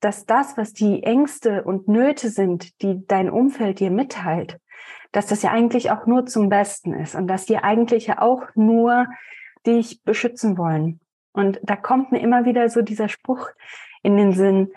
[0.00, 4.60] dass das, was die Ängste und Nöte sind, die dein Umfeld dir mitteilt,
[5.12, 8.42] dass das ja eigentlich auch nur zum Besten ist und dass die eigentlich ja auch
[8.54, 9.06] nur
[9.66, 11.00] dich beschützen wollen.
[11.32, 13.48] Und da kommt mir immer wieder so dieser Spruch
[14.02, 14.72] in den Sinn,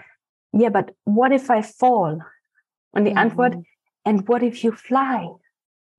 [0.53, 2.25] yeah, but what if I fall?
[2.91, 3.17] Und die mhm.
[3.17, 3.55] Antwort,
[4.03, 5.29] and what if you fly?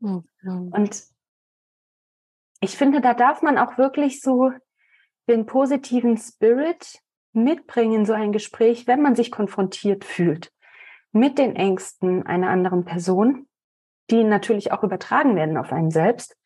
[0.01, 0.25] Mhm.
[0.73, 1.05] Und
[2.61, 4.53] ich finde, da darf man auch wirklich so
[5.29, 7.01] den positiven Spirit
[7.33, 10.53] mitbringen, so ein Gespräch, wenn man sich konfrontiert fühlt
[11.13, 13.47] mit den Ängsten einer anderen Person,
[14.11, 16.37] die natürlich auch übertragen werden auf einen selbst,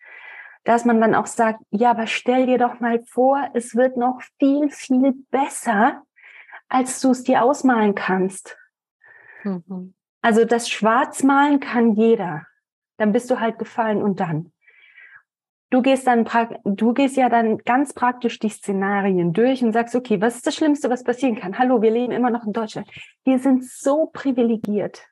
[0.64, 4.20] dass man dann auch sagt, ja, aber stell dir doch mal vor, es wird noch
[4.38, 6.02] viel, viel besser,
[6.68, 8.56] als du es dir ausmalen kannst.
[9.42, 9.94] Mhm.
[10.22, 12.46] Also das Schwarzmalen kann jeder.
[12.96, 14.53] Dann bist du halt gefallen und dann.
[15.74, 16.24] Du gehst dann,
[16.62, 20.54] du gehst ja dann ganz praktisch die Szenarien durch und sagst, okay, was ist das
[20.54, 21.58] Schlimmste, was passieren kann?
[21.58, 22.88] Hallo, wir leben immer noch in Deutschland.
[23.24, 25.04] Wir sind so privilegiert.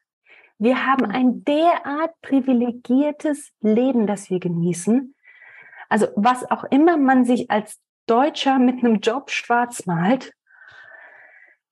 [0.59, 5.17] Wir haben ein derart privilegiertes Leben, das wir genießen.
[5.89, 10.33] Also was auch immer man sich als Deutscher mit einem Job schwarz malt,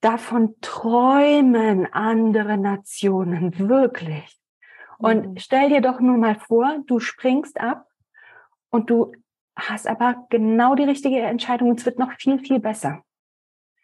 [0.01, 4.37] davon träumen andere Nationen wirklich.
[4.99, 5.37] Und mhm.
[5.37, 7.87] stell dir doch nur mal vor, du springst ab
[8.71, 9.13] und du
[9.57, 13.03] hast aber genau die richtige Entscheidung und es wird noch viel, viel besser.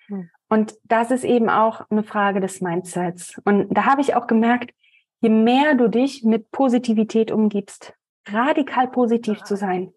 [0.09, 0.31] Mhm.
[0.49, 3.40] Und das ist eben auch eine Frage des Mindsets.
[3.44, 4.72] Und da habe ich auch gemerkt,
[5.20, 7.94] je mehr du dich mit Positivität umgibst,
[8.29, 9.92] radikal positiv zu sein,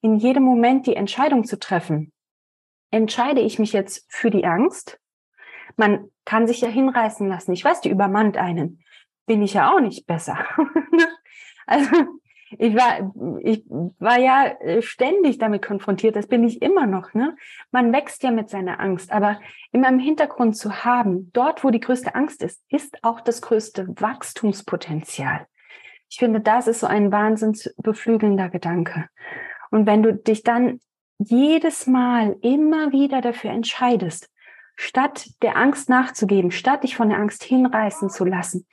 [0.00, 2.12] in jedem Moment die Entscheidung zu treffen.
[2.90, 4.98] Entscheide ich mich jetzt für die Angst?
[5.76, 7.52] Man kann sich ja hinreißen lassen.
[7.52, 8.82] Ich weiß, die übermannt einen.
[9.26, 10.38] Bin ich ja auch nicht besser.
[11.66, 11.90] also
[12.58, 13.64] ich war, ich
[13.98, 16.16] war ja äh, ständig damit konfrontiert.
[16.16, 17.14] Das bin ich immer noch.
[17.14, 17.36] Ne?
[17.70, 19.40] Man wächst ja mit seiner Angst, aber
[19.72, 23.86] immer im Hintergrund zu haben, dort, wo die größte Angst ist, ist auch das größte
[23.88, 25.46] Wachstumspotenzial.
[26.08, 29.08] Ich finde, das ist so ein wahnsinns beflügelnder Gedanke.
[29.70, 30.80] Und wenn du dich dann
[31.18, 34.28] jedes Mal immer wieder dafür entscheidest,
[34.74, 38.66] statt der Angst nachzugeben, statt dich von der Angst hinreißen zu lassen,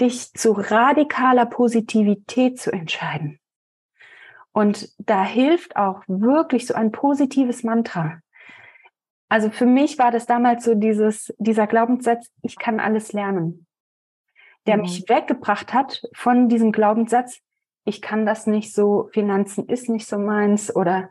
[0.00, 3.38] dich zu radikaler Positivität zu entscheiden.
[4.52, 8.20] Und da hilft auch wirklich so ein positives Mantra.
[9.28, 13.66] Also für mich war das damals so dieses, dieser Glaubenssatz, ich kann alles lernen,
[14.66, 14.82] der mhm.
[14.82, 17.40] mich weggebracht hat von diesem Glaubenssatz,
[17.84, 21.08] ich kann das nicht so, Finanzen ist nicht so meins oder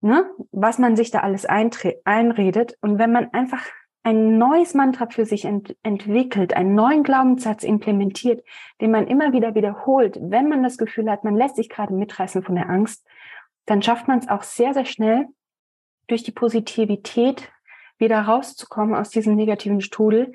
[0.00, 2.76] ne, was man sich da alles einredet.
[2.80, 3.64] Und wenn man einfach
[4.02, 8.44] ein neues Mantra für sich ent entwickelt, einen neuen Glaubenssatz implementiert,
[8.80, 12.42] den man immer wieder wiederholt, wenn man das Gefühl hat, man lässt sich gerade mitreißen
[12.42, 13.06] von der Angst,
[13.66, 15.26] dann schafft man es auch sehr, sehr schnell,
[16.06, 17.52] durch die Positivität
[17.98, 20.32] wieder rauszukommen aus diesem negativen Strudel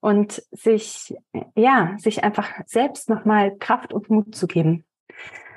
[0.00, 1.14] und sich,
[1.54, 4.84] ja, sich einfach selbst nochmal Kraft und Mut zu geben.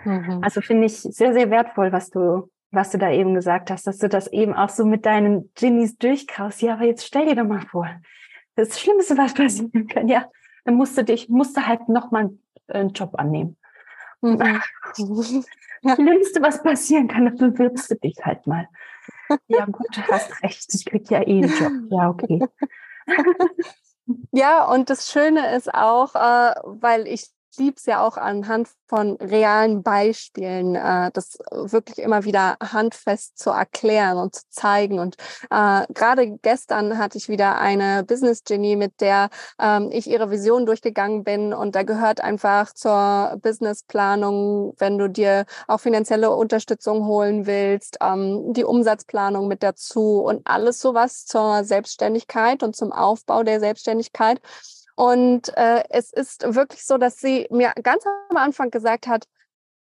[0.04, 0.40] Mhm.
[0.42, 4.00] Also finde ich sehr, sehr wertvoll, was du, was du da eben gesagt hast, dass
[4.00, 6.62] du das eben auch so mit deinen Ginnies durchkaust.
[6.62, 7.88] Ja, aber jetzt stell dir doch mal vor,
[8.56, 10.26] das Schlimmste, was passieren kann, ja,
[10.66, 12.32] dann musst du dich, musst du halt nochmal
[12.68, 13.58] einen Job annehmen.
[14.22, 18.68] Das Schlimmste, was passieren kann, dann bewirbst du dich halt mal.
[19.48, 21.72] Ja, gut, hast recht, ich krieg ja eh einen Job.
[21.90, 22.42] Ja, okay.
[24.32, 29.16] Ja, und das Schöne ist auch, äh, weil ich liebe es ja auch anhand von
[29.18, 35.00] realen Beispielen, äh, das wirklich immer wieder handfest zu erklären und zu zeigen.
[35.00, 35.16] Und
[35.50, 40.66] äh, gerade gestern hatte ich wieder eine Business Genie, mit der ähm, ich ihre Vision
[40.66, 41.54] durchgegangen bin.
[41.54, 48.54] Und da gehört einfach zur Businessplanung, wenn du dir auch finanzielle Unterstützung holen willst, ähm,
[48.54, 54.40] die Umsatzplanung mit dazu und alles sowas zur Selbstständigkeit und zum Aufbau der Selbstständigkeit.
[54.96, 59.26] Und äh, es ist wirklich so, dass sie mir ganz am Anfang gesagt hat,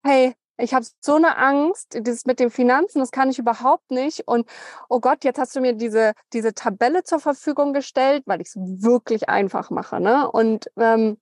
[0.05, 4.29] hey, ich habe so eine Angst, dieses mit den Finanzen, das kann ich überhaupt nicht.
[4.29, 4.49] Und
[4.89, 8.57] oh Gott, jetzt hast du mir diese, diese Tabelle zur Verfügung gestellt, weil ich es
[8.57, 10.01] wirklich einfach mache.
[10.01, 10.31] Ne?
[10.31, 11.19] Und, ähm,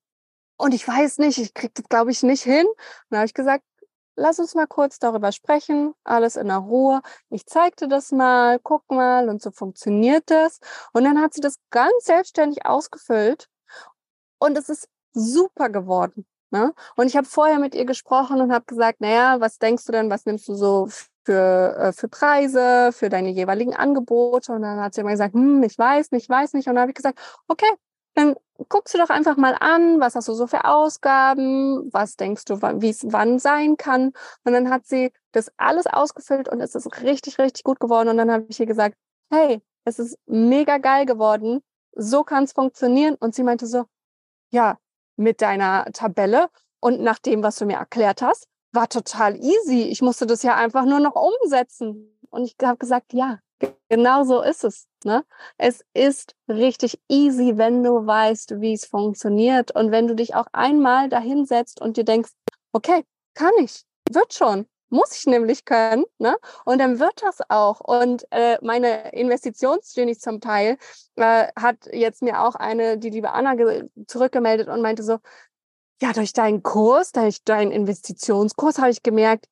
[0.56, 2.66] und ich weiß nicht, ich kriege das, glaube ich, nicht hin.
[2.66, 2.76] Und
[3.10, 3.64] da habe ich gesagt,
[4.16, 7.00] lass uns mal kurz darüber sprechen, alles in der Ruhe.
[7.30, 10.58] Ich zeigte das mal, guck mal und so funktioniert das.
[10.92, 13.48] Und dann hat sie das ganz selbstständig ausgefüllt
[14.38, 16.27] und es ist super geworden.
[16.51, 16.72] Ne?
[16.96, 20.11] Und ich habe vorher mit ihr gesprochen und habe gesagt, naja, was denkst du denn,
[20.11, 20.88] was nimmst du so
[21.24, 24.53] für, äh, für Preise, für deine jeweiligen Angebote?
[24.53, 26.66] Und dann hat sie immer gesagt, hm, ich weiß nicht, ich weiß nicht.
[26.66, 27.70] Und dann habe ich gesagt, okay,
[28.14, 28.35] dann
[28.68, 32.61] guckst du doch einfach mal an, was hast du so für Ausgaben, was denkst du,
[32.61, 34.12] wie es wann sein kann.
[34.44, 38.09] Und dann hat sie das alles ausgefüllt und es ist richtig, richtig gut geworden.
[38.09, 38.96] Und dann habe ich ihr gesagt,
[39.31, 41.61] hey, es ist mega geil geworden,
[41.94, 43.16] so kann es funktionieren.
[43.20, 43.85] Und sie meinte so,
[44.50, 44.78] ja,
[45.16, 46.48] mit deiner Tabelle
[46.80, 49.82] und nach dem, was du mir erklärt hast, war total easy.
[49.82, 52.18] Ich musste das ja einfach nur noch umsetzen.
[52.30, 53.40] Und ich habe gesagt, ja,
[53.88, 54.87] genau so ist es.
[55.04, 55.24] Ne?
[55.56, 59.74] Es ist richtig easy, wenn du weißt, wie es funktioniert.
[59.74, 62.30] Und wenn du dich auch einmal dahinsetzt und dir denkst,
[62.72, 64.66] okay, kann ich, wird schon.
[64.90, 66.05] Muss ich nämlich können.
[66.18, 66.37] Ne?
[66.64, 67.81] Und dann wird das auch.
[67.81, 70.79] Und äh, meine Investitionsjourney zum Teil
[71.16, 73.55] äh, hat jetzt mir auch eine, die liebe Anna,
[74.07, 75.18] zurückgemeldet und meinte so,
[76.01, 79.46] ja, durch deinen Kurs, durch deinen Investitionskurs habe ich gemerkt,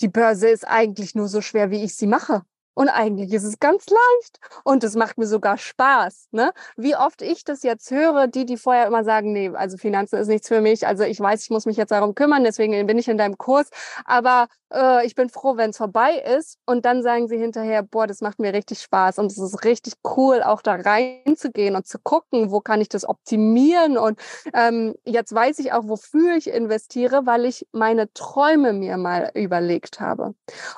[0.00, 2.42] die Börse ist eigentlich nur so schwer, wie ich sie mache.
[2.74, 6.28] Und eigentlich ist es ganz leicht und es macht mir sogar Spaß.
[6.30, 6.52] Ne?
[6.76, 10.28] Wie oft ich das jetzt höre, die, die vorher immer sagen, nee, also Finanzen ist
[10.28, 10.86] nichts für mich.
[10.86, 13.68] Also ich weiß, ich muss mich jetzt darum kümmern, deswegen bin ich in deinem Kurs.
[14.04, 16.58] Aber äh, ich bin froh, wenn es vorbei ist.
[16.66, 19.94] Und dann sagen sie hinterher, boah, das macht mir richtig Spaß und es ist richtig
[20.16, 23.98] cool, auch da reinzugehen und zu gucken, wo kann ich das optimieren.
[23.98, 24.18] Und
[24.54, 30.00] ähm, jetzt weiß ich auch, wofür ich investiere, weil ich meine Träume mir mal überlegt
[30.00, 30.34] habe.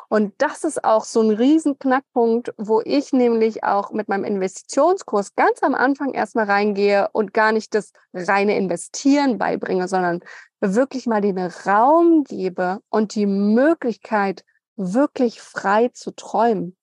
[0.08, 5.62] Und das ist auch so ein Riesenknackpunkt, wo ich nämlich auch mit meinem Investitionskurs ganz
[5.62, 10.20] am Anfang erstmal reingehe und gar nicht das reine Investieren beibringe, sondern
[10.62, 14.44] wirklich mal den Raum gebe und die Möglichkeit,
[14.76, 16.76] wirklich frei zu träumen.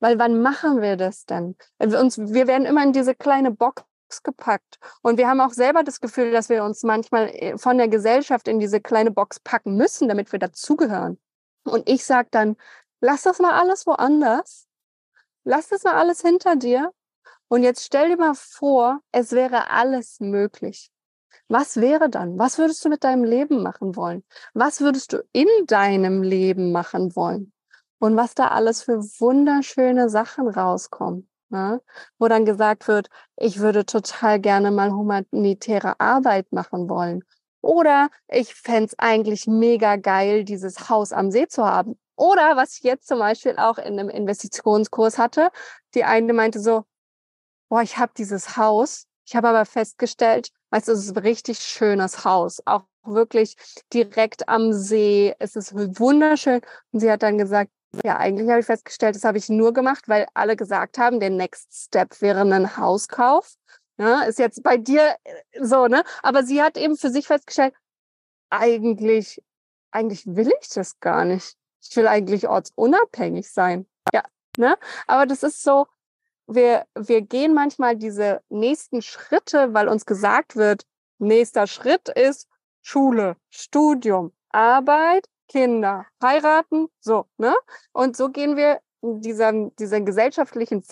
[0.00, 1.56] Weil wann machen wir das denn?
[1.78, 3.84] Wir, werden immer in diese kleine Box
[4.22, 4.78] gepackt.
[5.02, 8.46] Und wir haben auch selber das Gefühl, dass wir uns manchmal äh, von der Gesellschaft
[8.46, 11.18] in diese kleine Box packen müssen, damit wir dazugehören.
[11.64, 12.56] Und ich sage dann,
[13.00, 14.66] lass das mal alles woanders.
[15.44, 16.92] Lass das mal alles hinter dir.
[17.48, 20.90] Und jetzt stell dir mal vor, es wäre alles möglich.
[21.48, 22.38] Was wäre dann?
[22.38, 24.24] Was würdest du mit deinem Leben machen wollen?
[24.54, 27.52] Was würdest du in deinem Leben machen wollen?
[27.98, 31.28] Und was da alles für wunderschöne Sachen rauskommen.
[31.48, 31.80] Ne?
[32.18, 37.22] Wo dann gesagt wird, ich würde total gerne mal humanitäre Arbeit machen wollen.
[37.60, 41.98] Oder ich fände es eigentlich mega geil, dieses Haus am See zu haben.
[42.16, 45.50] Oder was ich jetzt zum Beispiel auch in einem Investitionskurs hatte,
[45.94, 46.84] die eine meinte so,
[47.68, 51.58] boah, ich habe dieses Haus, ich habe aber festgestellt, weißt du, es ist ein richtig
[51.60, 53.56] schönes Haus, auch wirklich
[53.94, 55.34] direkt am See.
[55.38, 56.60] Es ist wunderschön.
[56.92, 57.70] Und sie hat dann gesagt,
[58.04, 61.30] ja, eigentlich habe ich festgestellt, das habe ich nur gemacht, weil alle gesagt haben, der
[61.30, 63.54] Next Step wäre ein Hauskauf.
[63.98, 66.04] Ja, ist jetzt bei dir äh, so, ne?
[66.22, 67.72] Aber sie hat eben für sich festgestellt,
[68.50, 69.42] eigentlich,
[69.90, 71.56] eigentlich will ich das gar nicht.
[71.80, 73.86] Ich will eigentlich ortsunabhängig sein.
[74.12, 74.24] Ja,
[74.58, 74.76] ne?
[75.06, 75.86] Aber das ist so,
[76.46, 80.84] wir, wir gehen manchmal diese nächsten Schritte, weil uns gesagt wird,
[81.18, 82.48] nächster Schritt ist
[82.82, 87.54] Schule, Studium, Arbeit, Kinder, heiraten, so, ne?
[87.92, 90.84] Und so gehen wir dieser, dieser gesellschaftlichen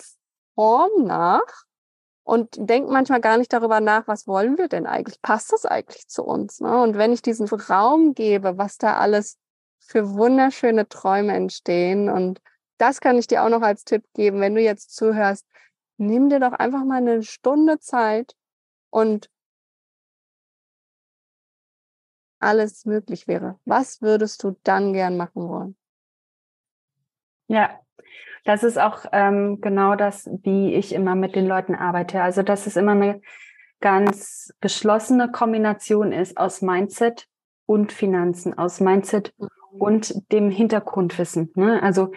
[0.55, 1.65] Form nach
[2.23, 5.21] und denken manchmal gar nicht darüber nach, was wollen wir denn eigentlich?
[5.21, 6.59] Passt das eigentlich zu uns?
[6.59, 6.81] Ne?
[6.81, 9.37] Und wenn ich diesen Raum gebe, was da alles
[9.79, 12.41] für wunderschöne Träume entstehen und
[12.77, 15.45] das kann ich dir auch noch als Tipp geben, wenn du jetzt zuhörst.
[15.97, 18.35] Nimm dir doch einfach mal eine Stunde Zeit
[18.89, 19.29] und
[22.39, 23.59] alles möglich wäre.
[23.65, 25.77] Was würdest du dann gern machen wollen?
[27.47, 27.79] Ja,
[28.43, 32.21] das ist auch ähm, genau das, wie ich immer mit den Leuten arbeite.
[32.21, 33.21] Also, dass es immer eine
[33.81, 37.27] ganz geschlossene Kombination ist aus Mindset
[37.65, 39.33] und Finanzen, aus Mindset
[39.79, 41.51] und dem Hintergrundwissen.
[41.55, 41.81] Ne?
[41.81, 42.11] Also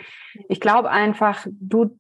[0.49, 1.99] ich glaube einfach, du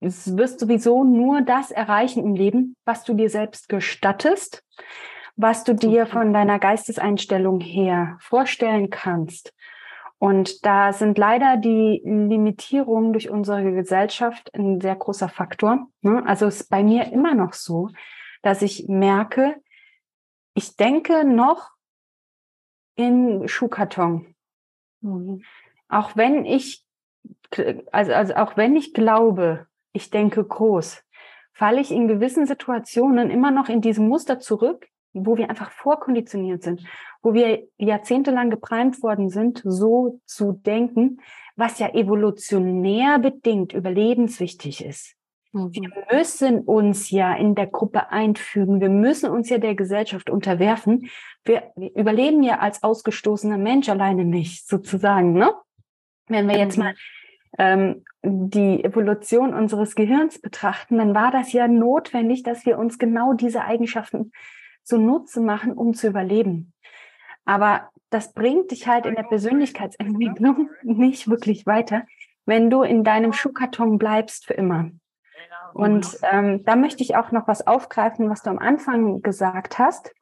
[0.00, 4.64] wirst sowieso nur das erreichen im Leben, was du dir selbst gestattest,
[5.36, 9.52] was du dir von deiner Geisteseinstellung her vorstellen kannst.
[10.18, 15.88] Und da sind leider die Limitierungen durch unsere Gesellschaft ein sehr großer Faktor.
[16.00, 16.22] Ne?
[16.26, 17.88] Also es ist bei mir immer noch so,
[18.42, 19.56] dass ich merke,
[20.54, 21.70] ich denke noch
[22.94, 24.34] in Schuhkarton.
[25.02, 25.42] Mhm.
[25.88, 26.84] Auch wenn ich,
[27.92, 31.04] also, also auch wenn ich glaube, ich denke groß,
[31.52, 36.62] falle ich in gewissen Situationen immer noch in diesem Muster zurück, wo wir einfach vorkonditioniert
[36.62, 36.82] sind,
[37.20, 41.20] wo wir jahrzehntelang geprimt worden sind, so zu denken,
[41.56, 45.14] was ja evolutionär bedingt überlebenswichtig ist.
[45.52, 45.70] Mhm.
[45.72, 48.80] Wir müssen uns ja in der Gruppe einfügen.
[48.80, 51.10] Wir müssen uns ja der Gesellschaft unterwerfen.
[51.44, 55.52] Wir, wir überleben ja als ausgestoßener Mensch alleine nicht, sozusagen, ne?
[56.28, 56.84] Wenn wir jetzt mhm.
[56.84, 56.94] mal
[57.58, 63.34] ähm, die Evolution unseres Gehirns betrachten, dann war das ja notwendig, dass wir uns genau
[63.34, 64.32] diese Eigenschaften
[64.84, 66.72] zunutze machen, um zu überleben.
[67.44, 72.04] Aber das bringt dich halt in der Persönlichkeitsentwicklung nicht wirklich weiter,
[72.46, 74.90] wenn du in deinem Schuhkarton bleibst für immer.
[75.74, 80.12] Und ähm, da möchte ich auch noch was aufgreifen, was du am Anfang gesagt hast.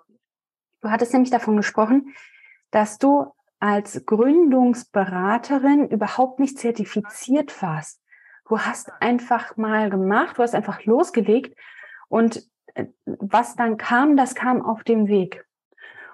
[0.81, 2.15] Du hattest nämlich davon gesprochen,
[2.71, 8.01] dass du als Gründungsberaterin überhaupt nicht zertifiziert warst.
[8.49, 11.57] Du hast einfach mal gemacht, du hast einfach losgelegt
[12.09, 12.43] und
[12.75, 15.45] äh, was dann kam, das kam auf dem Weg.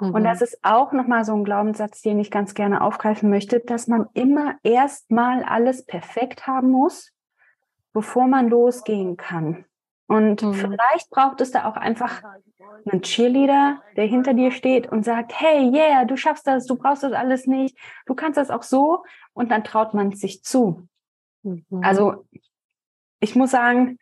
[0.00, 0.10] Mhm.
[0.10, 3.86] Und das ist auch nochmal so ein Glaubenssatz, den ich ganz gerne aufgreifen möchte, dass
[3.86, 7.12] man immer erstmal alles perfekt haben muss,
[7.96, 9.64] bevor man losgehen kann.
[10.06, 10.52] Und mhm.
[10.52, 12.22] vielleicht braucht es da auch einfach
[12.84, 17.04] einen Cheerleader, der hinter dir steht und sagt, hey, yeah, du schaffst das, du brauchst
[17.04, 17.74] das alles nicht,
[18.04, 19.02] du kannst das auch so.
[19.32, 20.86] Und dann traut man es sich zu.
[21.42, 21.64] Mhm.
[21.80, 22.26] Also
[23.20, 23.98] ich muss sagen,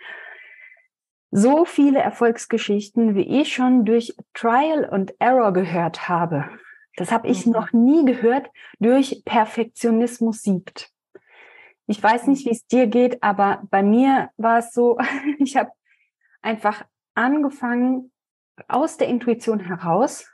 [1.31, 6.51] so viele Erfolgsgeschichten, wie ich schon durch Trial and Error gehört habe,
[6.97, 7.53] das habe ich mhm.
[7.53, 10.91] noch nie gehört, durch Perfektionismus siegt.
[11.87, 14.99] Ich weiß nicht, wie es dir geht, aber bei mir war es so,
[15.39, 15.71] ich habe
[16.43, 18.11] einfach angefangen,
[18.69, 20.31] aus der Intuition heraus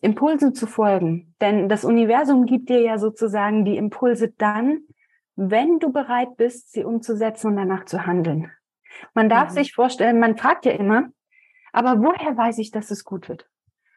[0.00, 1.34] Impulsen zu folgen.
[1.40, 4.80] Denn das Universum gibt dir ja sozusagen die Impulse dann,
[5.36, 8.50] wenn du bereit bist, sie umzusetzen und danach zu handeln.
[9.14, 9.54] Man darf mhm.
[9.54, 11.08] sich vorstellen, man fragt ja immer,
[11.72, 13.48] aber woher weiß ich, dass es gut wird?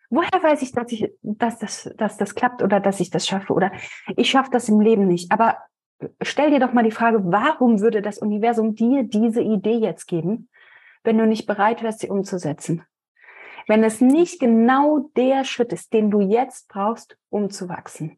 [0.10, 3.54] Woher weiß ich, dass ich, dass das, dass das klappt oder dass ich das schaffe
[3.54, 3.72] oder
[4.18, 5.32] ich schaffe das im Leben nicht?
[5.32, 5.58] Aber
[6.22, 10.50] stell dir doch mal die Frage, warum würde das Universum dir diese Idee jetzt geben,
[11.04, 12.84] wenn du nicht bereit wärst, sie umzusetzen?
[13.68, 18.18] Wenn es nicht genau der Schritt ist, den du jetzt brauchst, um zu wachsen.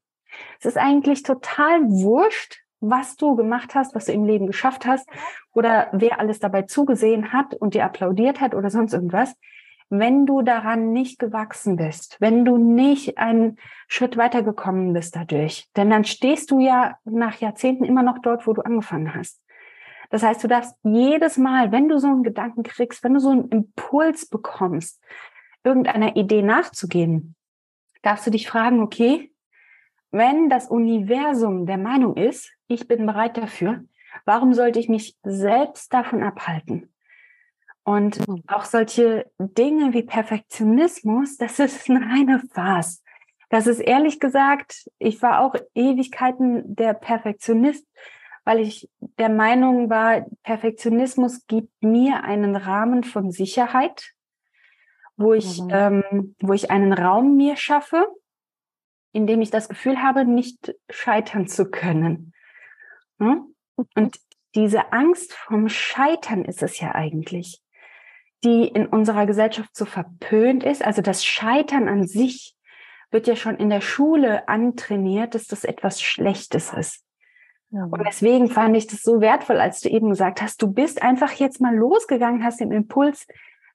[0.59, 5.07] Es ist eigentlich total wurscht, was du gemacht hast, was du im Leben geschafft hast
[5.53, 9.35] oder wer alles dabei zugesehen hat und dir applaudiert hat oder sonst irgendwas,
[9.91, 13.57] wenn du daran nicht gewachsen bist, wenn du nicht einen
[13.89, 18.53] Schritt weitergekommen bist dadurch, denn dann stehst du ja nach Jahrzehnten immer noch dort, wo
[18.53, 19.41] du angefangen hast.
[20.09, 23.31] Das heißt, du darfst jedes Mal, wenn du so einen Gedanken kriegst, wenn du so
[23.31, 25.03] einen Impuls bekommst,
[25.61, 27.35] irgendeiner Idee nachzugehen,
[28.01, 29.33] darfst du dich fragen, okay,
[30.09, 33.83] wenn das Universum der Meinung ist, ich bin bereit dafür,
[34.23, 36.93] warum sollte ich mich selbst davon abhalten?
[37.83, 38.43] Und hm.
[38.47, 43.03] auch solche Dinge wie Perfektionismus, das ist eine reine Farce.
[43.49, 47.85] Das ist ehrlich gesagt, ich war auch Ewigkeiten der Perfektionist,
[48.45, 54.13] weil ich der Meinung war, Perfektionismus gibt mir einen Rahmen von Sicherheit,
[55.17, 55.69] wo ich, mhm.
[55.71, 58.07] ähm, wo ich einen Raum mir schaffe,
[59.11, 62.33] in dem ich das Gefühl habe, nicht scheitern zu können.
[63.19, 63.53] Hm?
[63.95, 64.19] Und
[64.55, 67.60] diese Angst vom Scheitern ist es ja eigentlich,
[68.43, 70.83] die in unserer Gesellschaft so verpönt ist.
[70.83, 72.55] Also das Scheitern an sich
[73.11, 77.03] wird ja schon in der Schule antrainiert, dass das etwas Schlechtes ist.
[77.69, 77.85] Ja.
[77.85, 81.31] Und deswegen fand ich das so wertvoll, als du eben gesagt hast, du bist einfach
[81.33, 83.27] jetzt mal losgegangen, hast dem Impuls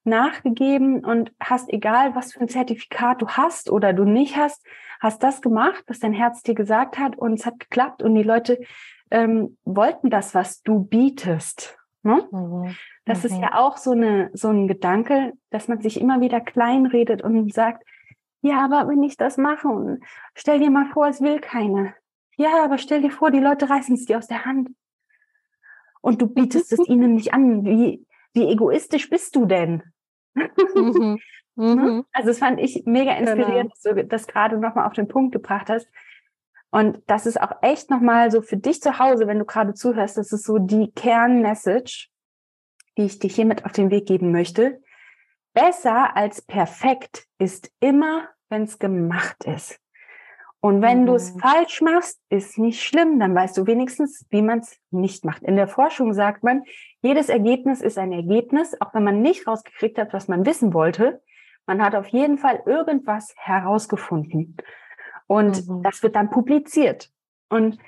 [0.04, 4.64] nachgegeben und hast, egal was für ein Zertifikat du hast oder du nicht hast,
[5.00, 8.22] hast das gemacht, was dein Herz dir gesagt hat und es hat geklappt und die
[8.22, 8.60] Leute
[9.10, 11.78] ähm, wollten das, was du bietest.
[12.02, 12.28] Ne?
[12.30, 12.76] Mhm.
[13.06, 13.30] Das mhm.
[13.30, 17.54] ist ja auch so, eine, so ein Gedanke, dass man sich immer wieder kleinredet und
[17.54, 17.86] sagt,
[18.42, 20.04] ja, aber wenn ich das mache und
[20.34, 21.94] stell dir mal vor, es will keiner.
[22.36, 24.70] Ja, aber stell dir vor, die Leute reißen es dir aus der Hand.
[26.02, 27.64] Und du bietest es ihnen nicht an.
[27.64, 28.04] Wie,
[28.34, 29.82] wie egoistisch bist du denn?
[30.34, 31.18] Mhm.
[31.58, 31.74] Ne?
[31.74, 32.04] Mhm.
[32.12, 33.30] Also das fand ich mega genau.
[33.32, 33.94] inspirierend, genau.
[33.94, 35.88] dass du das gerade nochmal auf den Punkt gebracht hast.
[36.70, 40.18] Und das ist auch echt nochmal so für dich zu Hause, wenn du gerade zuhörst,
[40.18, 42.10] das ist so die Kernmessage,
[42.96, 44.80] die ich dir hiermit auf den Weg geben möchte.
[45.54, 49.80] Besser als perfekt ist immer, wenn es gemacht ist.
[50.60, 51.06] Und wenn mhm.
[51.06, 55.24] du es falsch machst, ist nicht schlimm, dann weißt du wenigstens, wie man es nicht
[55.24, 55.42] macht.
[55.42, 56.64] In der Forschung sagt man,
[57.02, 61.22] jedes Ergebnis ist ein Ergebnis, auch wenn man nicht rausgekriegt hat, was man wissen wollte.
[61.66, 64.56] Man hat auf jeden Fall irgendwas herausgefunden.
[65.26, 65.82] Und mhm.
[65.82, 67.10] das wird dann publiziert.
[67.48, 67.78] Und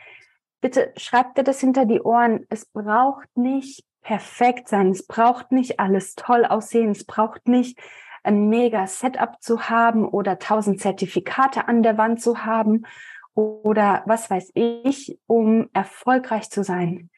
[0.61, 2.47] bitte schreibt dir das hinter die Ohren.
[2.49, 4.91] Es braucht nicht perfekt sein.
[4.91, 6.91] Es braucht nicht alles toll aussehen.
[6.91, 7.79] Es braucht nicht
[8.23, 12.85] ein mega Setup zu haben oder tausend Zertifikate an der Wand zu haben
[13.35, 17.11] oder was weiß ich, um erfolgreich zu sein.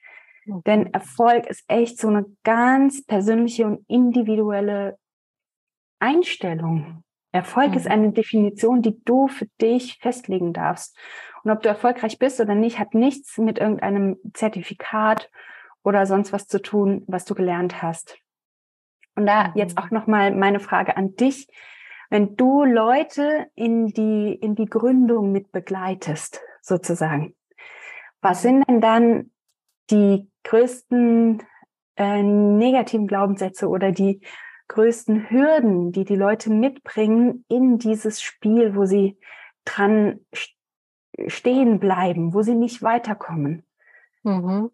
[0.45, 0.62] Mhm.
[0.64, 4.99] Denn Erfolg ist echt so eine ganz persönliche und individuelle
[5.99, 7.03] Einstellung.
[7.33, 7.76] Erfolg mhm.
[7.76, 10.97] ist eine Definition, die du für dich festlegen darfst.
[11.43, 15.31] Und ob du erfolgreich bist oder nicht, hat nichts mit irgendeinem Zertifikat
[15.83, 18.18] oder sonst was zu tun, was du gelernt hast.
[19.16, 19.53] Und da mhm.
[19.55, 21.49] jetzt auch nochmal meine Frage an dich.
[22.11, 27.35] Wenn du Leute in die, in die Gründung mit begleitest, sozusagen,
[28.20, 29.31] was sind denn dann
[29.91, 31.43] die größten
[31.97, 34.20] äh, negativen Glaubenssätze oder die
[34.68, 39.18] größten Hürden, die die Leute mitbringen in dieses Spiel, wo sie
[39.64, 40.20] dran
[41.26, 43.64] stehen bleiben, wo sie nicht weiterkommen?
[44.22, 44.70] Mhm.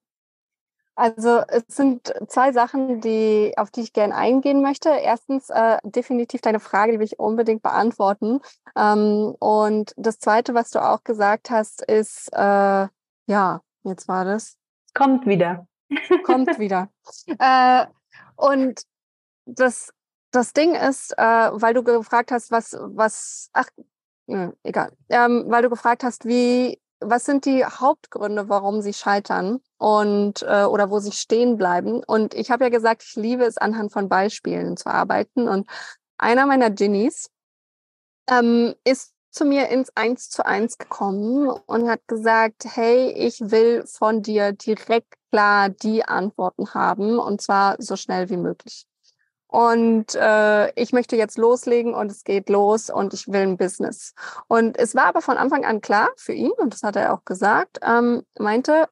[0.97, 4.89] Also es sind zwei Sachen, die, auf die ich gerne eingehen möchte.
[4.89, 8.41] Erstens äh, definitiv deine Frage, die will ich unbedingt beantworten.
[8.75, 12.89] Ähm, und das Zweite, was du auch gesagt hast, ist, äh,
[13.27, 14.57] ja, jetzt war das.
[14.95, 15.67] Kommt wieder.
[16.25, 16.89] Kommt wieder.
[17.39, 17.87] Äh,
[18.37, 18.81] und
[19.45, 19.93] das,
[20.31, 23.69] das Ding ist, äh, weil du gefragt hast, was, was, ach,
[24.29, 29.61] mh, egal, ähm, weil du gefragt hast, wie, was sind die Hauptgründe, warum sie scheitern
[29.79, 32.03] und äh, oder wo sie stehen bleiben?
[32.05, 35.49] Und ich habe ja gesagt, ich liebe es, anhand von Beispielen zu arbeiten.
[35.49, 35.69] Und
[36.19, 37.31] einer meiner Ginnies
[38.31, 43.87] ähm, ist zu mir ins Eins zu eins gekommen und hat gesagt, hey, ich will
[43.87, 48.87] von dir direkt klar die Antworten haben und zwar so schnell wie möglich.
[49.49, 54.15] Und äh, ich möchte jetzt loslegen und es geht los und ich will ein Business.
[54.49, 57.25] Und es war aber von Anfang an klar für ihn, und das hat er auch
[57.25, 58.89] gesagt, ähm, meinte,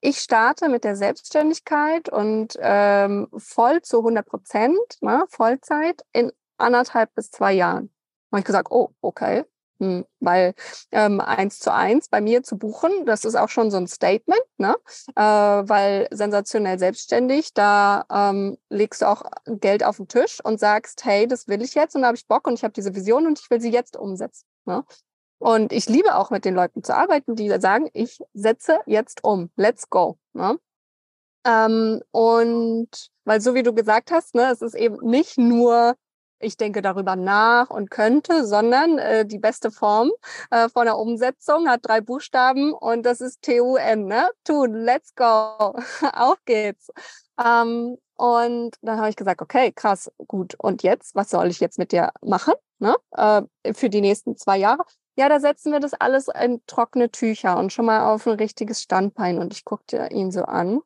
[0.00, 7.14] ich starte mit der Selbstständigkeit und ähm, voll zu 100 Prozent, ne, Vollzeit in anderthalb
[7.14, 7.92] bis zwei Jahren.
[8.32, 9.44] Habe ich gesagt, oh, okay,
[10.20, 10.54] weil
[10.90, 14.42] ähm, eins zu eins bei mir zu buchen, das ist auch schon so ein Statement,
[14.58, 14.76] ne?
[15.16, 21.04] Äh, weil sensationell selbstständig, da ähm, legst du auch Geld auf den Tisch und sagst,
[21.04, 23.26] hey, das will ich jetzt und da habe ich Bock und ich habe diese Vision
[23.26, 24.46] und ich will sie jetzt umsetzen.
[24.64, 24.84] Ne?
[25.38, 29.50] Und ich liebe auch mit den Leuten zu arbeiten, die sagen, ich setze jetzt um,
[29.56, 30.18] let's go.
[30.34, 30.58] Ne?
[31.44, 35.96] Ähm, und weil so wie du gesagt hast, ne, es ist eben nicht nur
[36.42, 40.10] ich denke darüber nach und könnte, sondern äh, die beste Form
[40.50, 44.28] äh, von der Umsetzung hat drei Buchstaben und das ist T-U-N, ne?
[44.44, 45.24] Tun, let's go,
[46.12, 46.90] auf geht's.
[47.42, 50.54] Ähm, und dann habe ich gesagt, okay, krass, gut.
[50.58, 52.54] Und jetzt, was soll ich jetzt mit dir machen?
[52.78, 52.96] Ne?
[53.12, 53.42] Äh,
[53.74, 54.84] für die nächsten zwei Jahre.
[55.16, 58.80] Ja, da setzen wir das alles in trockene Tücher und schon mal auf ein richtiges
[58.82, 59.38] Standbein.
[59.38, 60.80] Und ich guckte ihn so an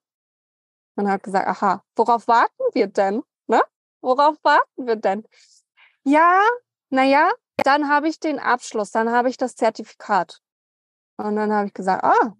[0.96, 3.22] und habe gesagt, aha, worauf warten wir denn?
[3.46, 3.62] Ne?
[4.06, 5.26] Worauf warten wir denn?
[6.04, 6.40] Ja,
[6.90, 7.28] naja,
[7.64, 10.40] dann habe ich den Abschluss, dann habe ich das Zertifikat.
[11.16, 12.36] Und dann habe ich gesagt, ah,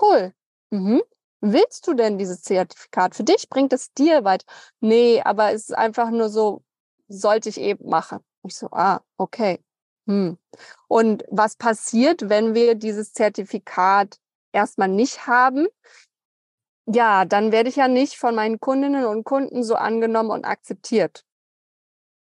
[0.00, 0.32] cool.
[0.70, 1.02] Mhm.
[1.42, 3.14] Willst du denn dieses Zertifikat?
[3.14, 4.46] Für dich bringt es dir weit.
[4.80, 6.62] Nee, aber es ist einfach nur so,
[7.08, 8.20] sollte ich eben machen.
[8.42, 9.62] Ich so, ah, okay.
[10.06, 10.38] Hm.
[10.88, 14.18] Und was passiert, wenn wir dieses Zertifikat
[14.52, 15.68] erstmal nicht haben?
[16.86, 21.24] Ja, dann werde ich ja nicht von meinen Kundinnen und Kunden so angenommen und akzeptiert.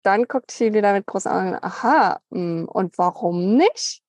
[0.04, 4.04] Dann guckt sie wieder mit großen Augen, aha, hm, und warum nicht?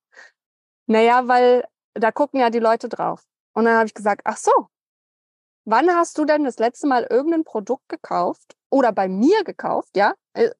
[0.87, 3.23] Naja, weil da gucken ja die Leute drauf.
[3.53, 4.51] Und dann habe ich gesagt, ach so,
[5.65, 9.89] wann hast du denn das letzte Mal irgendein Produkt gekauft oder bei mir gekauft?
[9.95, 10.51] Ja, äh,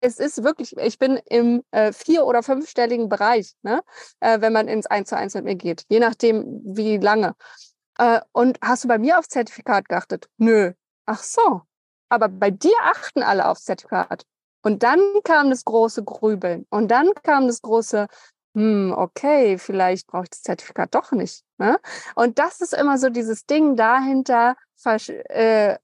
[0.00, 3.82] es ist wirklich, ich bin im äh, vier- oder fünfstelligen Bereich, ne?
[4.20, 7.34] Äh, wenn man ins Eins zu eins mit mir geht, je nachdem, wie lange.
[8.02, 10.28] Äh, und hast du bei mir aufs Zertifikat geachtet?
[10.36, 10.72] Nö.
[11.06, 11.62] Ach so.
[12.08, 14.24] Aber bei dir achten alle aufs Zertifikat.
[14.62, 16.66] Und dann kam das große Grübeln.
[16.70, 18.08] Und dann kam das große,
[18.54, 21.44] hm, okay, vielleicht brauche ich das Zertifikat doch nicht.
[21.58, 21.78] Ne?
[22.16, 25.76] Und das ist immer so dieses Ding dahinter, äh,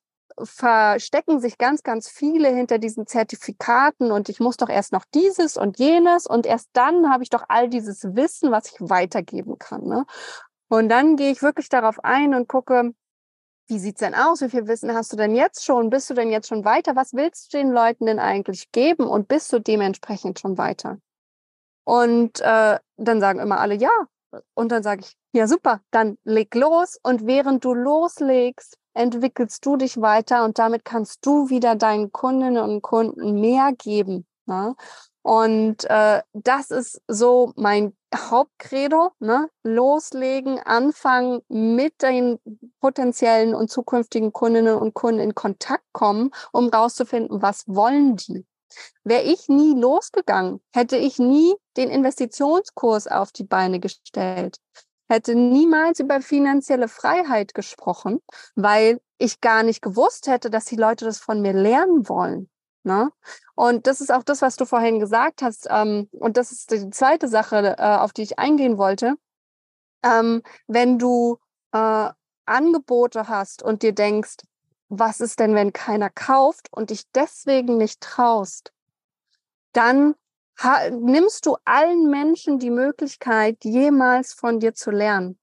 [0.42, 5.56] verstecken sich ganz, ganz viele hinter diesen Zertifikaten und ich muss doch erst noch dieses
[5.56, 9.84] und jenes und erst dann habe ich doch all dieses Wissen, was ich weitergeben kann.
[9.84, 10.06] Ne?
[10.68, 12.92] Und dann gehe ich wirklich darauf ein und gucke,
[13.68, 14.40] wie sieht's denn aus?
[14.40, 15.90] Wie viel Wissen hast du denn jetzt schon?
[15.90, 16.96] Bist du denn jetzt schon weiter?
[16.96, 19.06] Was willst du den Leuten denn eigentlich geben?
[19.06, 20.98] Und bist du dementsprechend schon weiter?
[21.84, 23.90] Und äh, dann sagen immer alle ja.
[24.54, 26.98] Und dann sage ich, ja super, dann leg los.
[27.02, 32.62] Und während du loslegst, entwickelst du dich weiter und damit kannst du wieder deinen Kundinnen
[32.62, 34.26] und Kunden mehr geben.
[34.46, 34.74] Ne?
[35.22, 39.50] Und äh, das ist so mein Hauptcredo, ne?
[39.62, 42.38] loslegen, anfangen, mit den
[42.80, 48.46] potenziellen und zukünftigen Kundinnen und Kunden in Kontakt kommen, um rauszufinden, was wollen die.
[49.04, 54.58] Wäre ich nie losgegangen, hätte ich nie den Investitionskurs auf die Beine gestellt,
[55.08, 58.20] hätte niemals über finanzielle Freiheit gesprochen,
[58.54, 62.48] weil ich gar nicht gewusst hätte, dass die Leute das von mir lernen wollen.
[62.88, 63.12] Ne?
[63.54, 65.68] Und das ist auch das, was du vorhin gesagt hast.
[65.70, 69.16] Ähm, und das ist die zweite Sache, äh, auf die ich eingehen wollte.
[70.02, 71.36] Ähm, wenn du
[71.72, 72.08] äh,
[72.46, 74.38] Angebote hast und dir denkst,
[74.88, 78.72] was ist denn, wenn keiner kauft und dich deswegen nicht traust,
[79.74, 80.14] dann
[80.90, 85.38] nimmst du allen Menschen die Möglichkeit, jemals von dir zu lernen.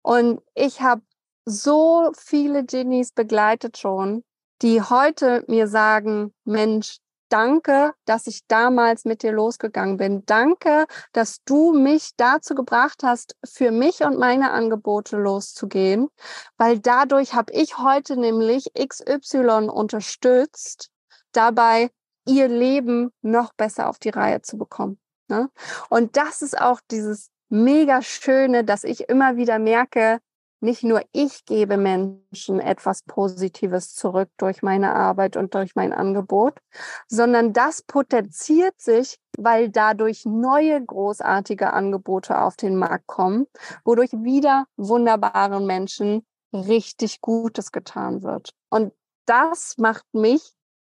[0.00, 1.02] Und ich habe
[1.44, 4.24] so viele Genies begleitet schon,
[4.62, 6.98] die heute mir sagen, Mensch,
[7.28, 10.24] danke, dass ich damals mit dir losgegangen bin.
[10.26, 16.08] Danke, dass du mich dazu gebracht hast, für mich und meine Angebote loszugehen,
[16.56, 20.90] weil dadurch habe ich heute nämlich XY unterstützt,
[21.32, 21.90] dabei
[22.26, 24.98] ihr Leben noch besser auf die Reihe zu bekommen.
[25.28, 25.50] Ne?
[25.88, 30.20] Und das ist auch dieses mega Schöne, dass ich immer wieder merke,
[30.64, 36.58] nicht nur ich gebe Menschen etwas Positives zurück durch meine Arbeit und durch mein Angebot,
[37.06, 43.46] sondern das potenziert sich, weil dadurch neue großartige Angebote auf den Markt kommen,
[43.84, 48.54] wodurch wieder wunderbaren Menschen richtig Gutes getan wird.
[48.70, 48.92] Und
[49.26, 50.53] das macht mich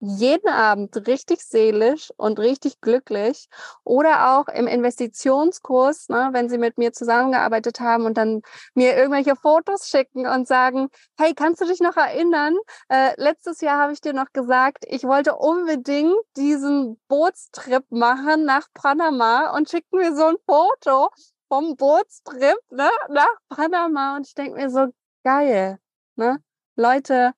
[0.07, 3.47] jeden Abend richtig seelisch und richtig glücklich
[3.83, 8.41] oder auch im Investitionskurs, ne, wenn sie mit mir zusammengearbeitet haben und dann
[8.73, 12.55] mir irgendwelche Fotos schicken und sagen, hey, kannst du dich noch erinnern?
[12.89, 18.67] Äh, letztes Jahr habe ich dir noch gesagt, ich wollte unbedingt diesen Bootstrip machen nach
[18.73, 21.09] Panama und schicken mir so ein Foto
[21.47, 24.87] vom Bootstrip ne, nach Panama und ich denke mir so,
[25.23, 25.79] geil.
[26.15, 26.39] Ne?
[26.75, 27.33] Leute,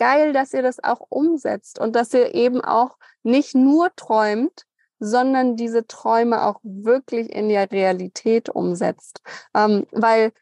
[0.00, 4.64] geil, dass ihr das auch umsetzt und dass ihr eben auch nicht nur träumt,
[4.98, 9.20] sondern diese Träume auch wirklich in der Realität umsetzt.
[9.54, 10.32] Ähm, weil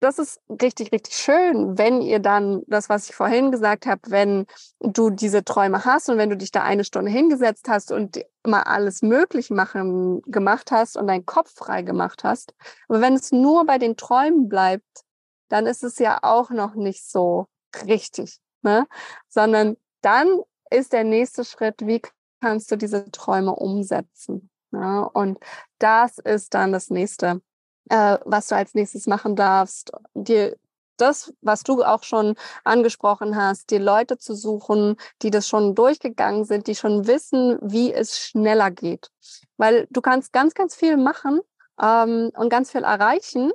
[0.00, 4.46] das ist richtig, richtig schön, wenn ihr dann das, was ich vorhin gesagt habe, wenn
[4.80, 8.62] du diese Träume hast und wenn du dich da eine Stunde hingesetzt hast und mal
[8.62, 12.54] alles möglich machen, gemacht hast und deinen Kopf frei gemacht hast.
[12.88, 15.04] Aber wenn es nur bei den Träumen bleibt,
[15.48, 17.46] dann ist es ja auch noch nicht so
[17.86, 18.86] richtig ne?
[19.28, 22.02] sondern dann ist der nächste Schritt, wie
[22.42, 24.50] kannst du diese Träume umsetzen?
[24.72, 25.04] Ja?
[25.04, 25.38] Und
[25.78, 27.40] das ist dann das nächste,
[27.88, 29.92] äh, was du als nächstes machen darfst.
[30.14, 30.56] Dir
[30.98, 36.44] das, was du auch schon angesprochen hast, die Leute zu suchen, die das schon durchgegangen
[36.44, 39.10] sind, die schon wissen, wie es schneller geht.
[39.58, 41.40] Weil du kannst ganz, ganz viel machen
[41.80, 43.52] ähm, und ganz viel erreichen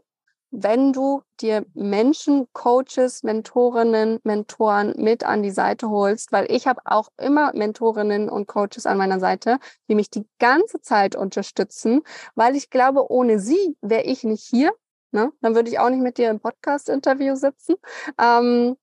[0.52, 6.82] wenn du dir Menschen, Coaches, Mentorinnen, Mentoren mit an die Seite holst, weil ich habe
[6.86, 12.02] auch immer Mentorinnen und Coaches an meiner Seite, die mich die ganze Zeit unterstützen,
[12.36, 14.72] weil ich glaube, ohne sie wäre ich nicht hier.
[15.12, 15.32] Ne?
[15.42, 17.76] Dann würde ich auch nicht mit dir im Podcast-Interview sitzen.
[18.20, 18.78] Ähm,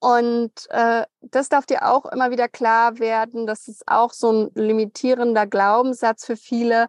[0.00, 3.46] und äh, das darf dir auch immer wieder klar werden.
[3.46, 6.86] Das ist auch so ein limitierender Glaubenssatz für viele.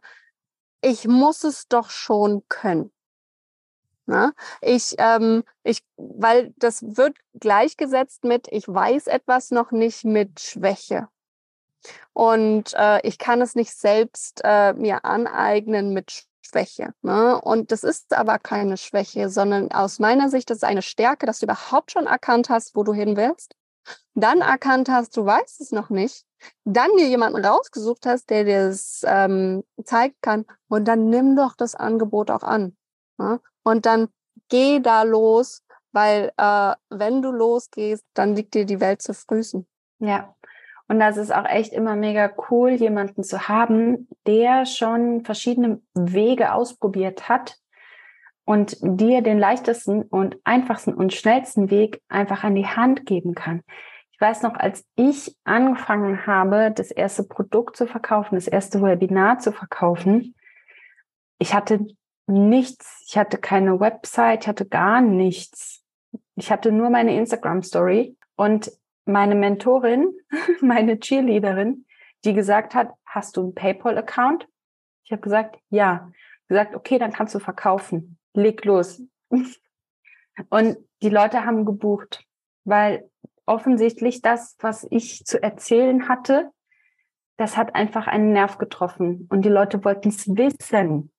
[0.81, 2.91] Ich muss es doch schon können.
[4.09, 4.33] Ne?
[4.61, 11.09] Ich, ähm, ich, weil das wird gleichgesetzt mit, ich weiß etwas noch nicht mit Schwäche.
[12.13, 16.95] Und äh, ich kann es nicht selbst äh, mir aneignen mit Schwäche.
[17.03, 17.39] Ne?
[17.39, 21.39] Und das ist aber keine Schwäche, sondern aus meiner Sicht ist es eine Stärke, dass
[21.39, 23.53] du überhaupt schon erkannt hast, wo du hin willst.
[24.15, 26.25] Dann erkannt hast, du weißt es noch nicht.
[26.65, 30.45] Dann dir jemanden rausgesucht hast, der dir das ähm, zeigen kann.
[30.67, 32.75] Und dann nimm doch das Angebot auch an.
[33.19, 33.39] Ne?
[33.63, 34.09] Und dann
[34.49, 39.67] geh da los, weil äh, wenn du losgehst, dann liegt dir die Welt zu Füßen.
[39.99, 40.35] Ja.
[40.87, 46.53] Und das ist auch echt immer mega cool, jemanden zu haben, der schon verschiedene Wege
[46.53, 47.57] ausprobiert hat
[48.43, 53.61] und dir den leichtesten und einfachsten und schnellsten Weg einfach an die Hand geben kann.
[54.11, 59.37] Ich weiß noch, als ich angefangen habe, das erste Produkt zu verkaufen, das erste Webinar
[59.37, 60.33] zu verkaufen,
[61.37, 61.85] ich hatte
[62.29, 63.03] nichts.
[63.07, 65.83] Ich hatte keine Website, ich hatte gar nichts.
[66.35, 68.71] Ich hatte nur meine Instagram-Story und
[69.05, 70.13] meine Mentorin,
[70.61, 71.85] meine Cheerleaderin,
[72.23, 74.47] die gesagt hat, hast du einen PayPal-Account?
[75.03, 76.11] Ich habe gesagt, ja.
[76.47, 78.17] Gesagt, okay, dann kannst du verkaufen.
[78.33, 79.01] Leg los.
[80.49, 82.25] Und die Leute haben gebucht,
[82.63, 83.09] weil
[83.45, 86.51] offensichtlich das, was ich zu erzählen hatte,
[87.37, 89.27] das hat einfach einen Nerv getroffen.
[89.29, 91.11] Und die Leute wollten es wissen.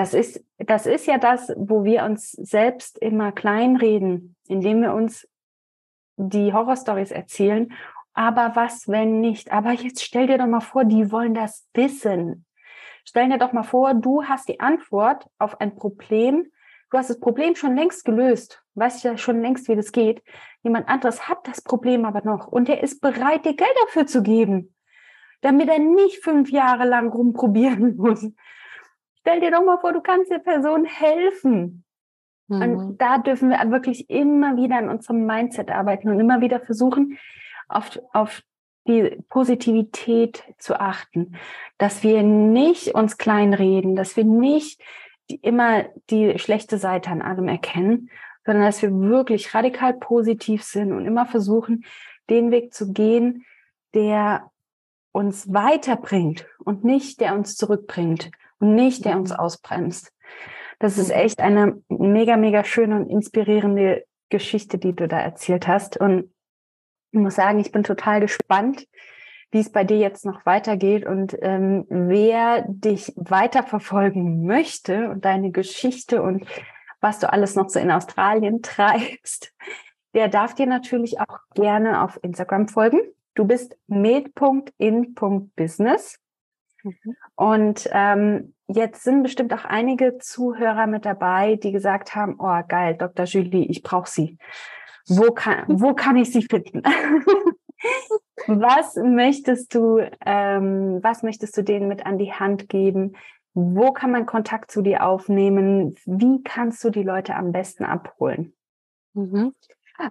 [0.00, 5.28] Das ist, das ist ja das, wo wir uns selbst immer kleinreden, indem wir uns
[6.16, 7.70] die Horrorstories erzählen.
[8.14, 9.52] Aber was, wenn nicht?
[9.52, 12.46] Aber jetzt stell dir doch mal vor, die wollen das wissen.
[13.04, 16.46] Stell dir doch mal vor, du hast die Antwort auf ein Problem.
[16.90, 18.64] Du hast das Problem schon längst gelöst.
[18.76, 20.22] Weißt ja schon längst, wie das geht.
[20.62, 24.22] Jemand anderes hat das Problem aber noch und er ist bereit, dir Geld dafür zu
[24.22, 24.74] geben,
[25.42, 28.26] damit er nicht fünf Jahre lang rumprobieren muss.
[29.20, 31.84] Stell dir doch mal vor, du kannst der Person helfen.
[32.48, 32.62] Mhm.
[32.62, 37.18] Und da dürfen wir wirklich immer wieder an unserem Mindset arbeiten und immer wieder versuchen,
[37.68, 38.42] auf, auf
[38.86, 41.36] die Positivität zu achten,
[41.78, 44.82] dass wir nicht uns kleinreden, dass wir nicht
[45.28, 48.10] die, immer die schlechte Seite an allem erkennen,
[48.44, 51.84] sondern dass wir wirklich radikal positiv sind und immer versuchen,
[52.30, 53.44] den Weg zu gehen,
[53.94, 54.50] der
[55.12, 58.30] uns weiterbringt und nicht der uns zurückbringt
[58.60, 59.36] und nicht der uns mhm.
[59.36, 60.12] ausbremst.
[60.78, 61.16] Das ist mhm.
[61.16, 65.96] echt eine mega, mega schöne und inspirierende Geschichte, die du da erzählt hast.
[65.96, 66.32] Und
[67.10, 68.86] ich muss sagen, ich bin total gespannt,
[69.50, 75.50] wie es bei dir jetzt noch weitergeht und ähm, wer dich weiterverfolgen möchte und deine
[75.50, 76.46] Geschichte und
[77.00, 79.52] was du alles noch so in Australien treibst,
[80.14, 83.00] der darf dir natürlich auch gerne auf Instagram folgen.
[83.34, 86.18] Du bist med.in.business.
[86.82, 87.16] Mhm.
[87.34, 92.96] Und ähm, jetzt sind bestimmt auch einige Zuhörer mit dabei, die gesagt haben, oh geil,
[92.96, 93.24] Dr.
[93.26, 94.38] Julie, ich brauche sie.
[95.08, 96.82] Wo kann, wo kann ich sie finden?
[98.46, 103.16] was möchtest du, ähm, was möchtest du denen mit an die Hand geben?
[103.54, 105.96] Wo kann man Kontakt zu dir aufnehmen?
[106.06, 108.54] Wie kannst du die Leute am besten abholen?
[109.14, 109.54] Mhm.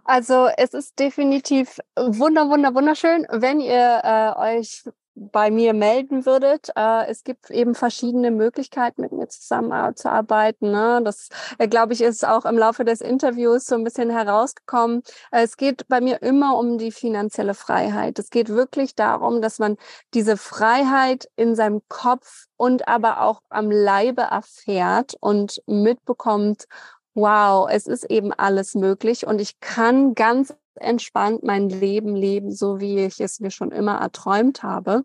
[0.04, 4.84] Also es ist definitiv wunder, wunder, wunderschön, wenn ihr äh, euch
[5.16, 6.70] bei mir melden würdet.
[6.76, 10.72] Äh, es gibt eben verschiedene Möglichkeiten, mit mir zusammenzuarbeiten.
[10.72, 11.01] Ne?
[11.03, 15.01] Das, äh, glaube ich, ist auch im Laufe des Interviews so ein bisschen herausgekommen.
[15.32, 18.20] Äh, es geht bei mir immer um die finanzielle Freiheit.
[18.20, 19.78] Es geht wirklich darum, dass man
[20.14, 26.66] diese Freiheit in seinem Kopf und aber auch am Leibe erfährt und mitbekommt,
[27.14, 32.80] wow, es ist eben alles möglich und ich kann ganz entspannt mein Leben leben, so
[32.80, 35.04] wie ich es mir schon immer erträumt habe.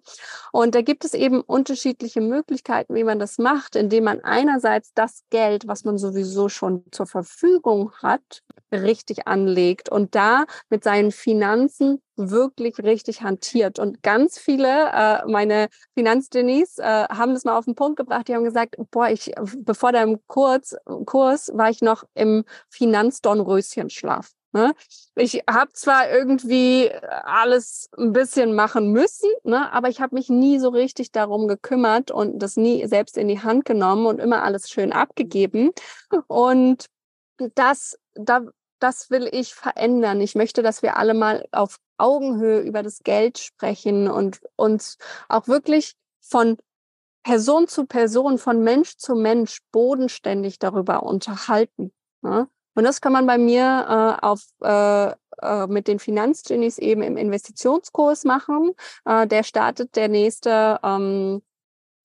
[0.52, 5.22] Und da gibt es eben unterschiedliche Möglichkeiten, wie man das macht, indem man einerseits das
[5.30, 8.42] Geld, was man sowieso schon zur Verfügung hat,
[8.72, 13.78] richtig anlegt und da mit seinen Finanzen wirklich richtig hantiert.
[13.78, 18.28] Und ganz viele, äh, meine Finanzdenise, äh, haben das mal auf den Punkt gebracht.
[18.28, 24.32] Die haben gesagt, boah, ich, bevor deinem Kurs, Kurs war ich noch im Finanzdornröschenschlaf.
[24.54, 24.72] Ne?
[25.16, 26.88] Ich habe zwar irgendwie
[27.24, 32.12] alles ein bisschen machen müssen, ne, aber ich habe mich nie so richtig darum gekümmert
[32.12, 35.72] und das nie selbst in die Hand genommen und immer alles schön abgegeben.
[36.28, 36.86] Und
[37.56, 38.42] das, da,
[38.78, 40.20] das will ich verändern.
[40.20, 44.98] Ich möchte, dass wir alle mal auf Augenhöhe über das Geld sprechen und uns
[45.28, 46.58] auch wirklich von
[47.24, 51.92] Person zu Person, von Mensch zu Mensch bodenständig darüber unterhalten.
[52.22, 52.48] Ne?
[52.74, 57.16] Und das kann man bei mir äh, auf äh, äh, mit den Finanzgenies eben im
[57.16, 58.72] Investitionskurs machen.
[59.04, 61.42] Äh, der startet der nächste ähm,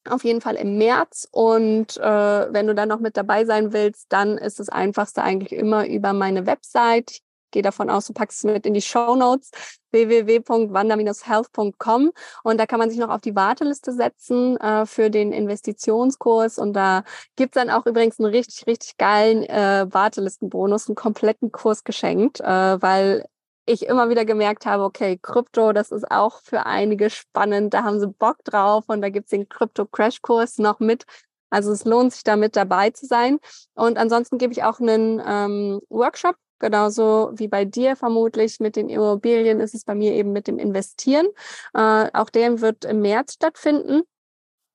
[0.07, 1.27] auf jeden Fall im März.
[1.31, 5.57] Und äh, wenn du dann noch mit dabei sein willst, dann ist das Einfachste eigentlich
[5.57, 7.19] immer über meine Website.
[7.51, 9.51] Gehe davon aus, du packst es mit in die Show Notes
[9.91, 12.11] www.wander-health.com
[12.43, 16.59] und da kann man sich noch auf die Warteliste setzen äh, für den Investitionskurs.
[16.59, 17.03] Und da
[17.35, 22.81] gibt's dann auch übrigens einen richtig, richtig geilen äh, Wartelistenbonus, einen kompletten Kurs geschenkt, äh,
[22.81, 23.25] weil
[23.65, 27.99] ich immer wieder gemerkt habe, okay, Krypto, das ist auch für einige spannend, da haben
[27.99, 31.05] sie Bock drauf und da gibt's den Krypto-Crash-Kurs noch mit.
[31.51, 33.39] Also es lohnt sich damit dabei zu sein.
[33.75, 38.89] Und ansonsten gebe ich auch einen ähm, Workshop Genauso wie bei dir vermutlich mit den
[38.89, 41.27] Immobilien ist es bei mir eben mit dem Investieren.
[41.73, 44.03] Äh, auch der wird im März stattfinden.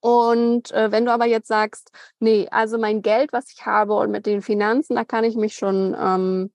[0.00, 4.10] Und äh, wenn du aber jetzt sagst, nee, also mein Geld, was ich habe und
[4.10, 6.52] mit den Finanzen, da kann ich mich schon, ähm,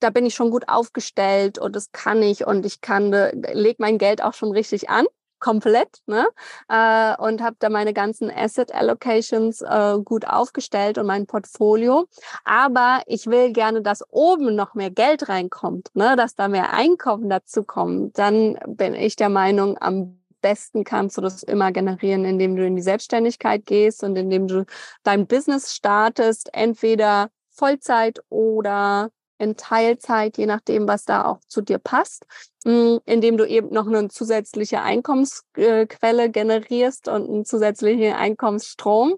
[0.00, 3.78] da bin ich schon gut aufgestellt und das kann ich und ich kann, äh, leg
[3.78, 5.06] mein Geld auch schon richtig an,
[5.38, 6.26] komplett ne?
[6.68, 12.06] Äh, und habe da meine ganzen Asset Allocations äh, gut aufgestellt und mein Portfolio.
[12.44, 16.16] Aber ich will gerne, dass oben noch mehr Geld reinkommt, ne?
[16.16, 18.18] dass da mehr Einkommen dazu kommt.
[18.18, 22.76] Dann bin ich der Meinung, am besten kannst du das immer generieren, indem du in
[22.76, 24.64] die Selbstständigkeit gehst und indem du
[25.02, 31.78] dein Business startest, entweder Vollzeit oder in Teilzeit, je nachdem, was da auch zu dir
[31.78, 32.26] passt,
[32.64, 39.14] hm, indem du eben noch eine zusätzliche Einkommensquelle generierst und einen zusätzlichen Einkommensstrom.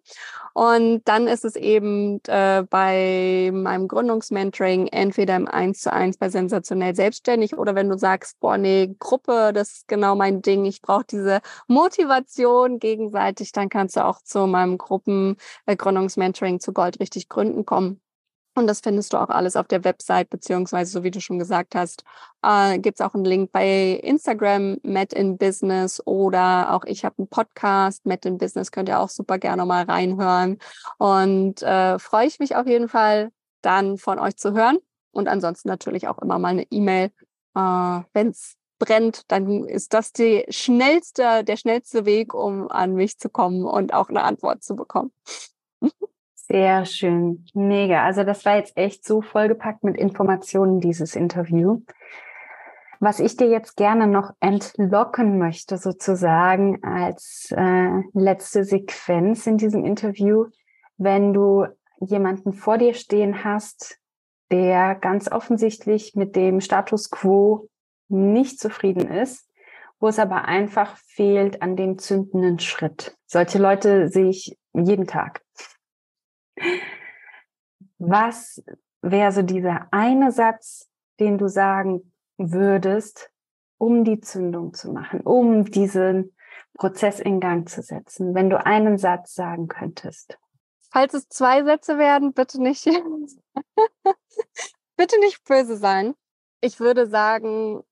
[0.53, 6.29] Und dann ist es eben äh, bei meinem Gründungsmentoring entweder im 1 zu 1 bei
[6.29, 10.83] Sensationell Selbstständig oder wenn du sagst, boah, nee, Gruppe, das ist genau mein Ding, ich
[10.83, 17.29] brauche diese Motivation gegenseitig, dann kannst du auch zu meinem Gruppengründungsmentoring äh, zu Gold richtig
[17.29, 18.01] gründen kommen.
[18.55, 21.75] Und das findest du auch alles auf der Website, beziehungsweise, so wie du schon gesagt
[21.75, 22.03] hast,
[22.43, 27.15] äh, gibt es auch einen Link bei Instagram, Met in Business oder auch ich habe
[27.19, 30.59] einen Podcast, Met in Business, könnt ihr auch super gerne mal reinhören.
[30.99, 33.31] Und äh, freue ich mich auf jeden Fall,
[33.63, 34.79] dann von euch zu hören.
[35.13, 37.13] Und ansonsten natürlich auch immer mal eine E-Mail.
[37.55, 43.19] Äh, Wenn es brennt, dann ist das die schnellste, der schnellste Weg, um an mich
[43.19, 45.13] zu kommen und auch eine Antwort zu bekommen.
[46.51, 48.03] Sehr schön, mega.
[48.05, 51.83] Also das war jetzt echt so vollgepackt mit Informationen, dieses Interview.
[52.99, 59.85] Was ich dir jetzt gerne noch entlocken möchte, sozusagen als äh, letzte Sequenz in diesem
[59.85, 60.47] Interview,
[60.97, 61.67] wenn du
[62.01, 64.01] jemanden vor dir stehen hast,
[64.51, 67.69] der ganz offensichtlich mit dem Status quo
[68.09, 69.49] nicht zufrieden ist,
[70.01, 73.17] wo es aber einfach fehlt an dem zündenden Schritt.
[73.27, 75.43] Solche Leute sehe ich jeden Tag.
[77.99, 78.63] Was
[79.03, 80.89] wäre so dieser eine Satz,
[81.19, 83.31] den du sagen würdest,
[83.79, 86.35] um die Zündung zu machen, um diesen
[86.75, 90.39] Prozess in Gang zu setzen, wenn du einen Satz sagen könntest?
[90.91, 92.85] Falls es zwei Sätze werden, bitte nicht,
[94.97, 96.15] bitte nicht böse sein.
[96.61, 97.83] Ich würde sagen,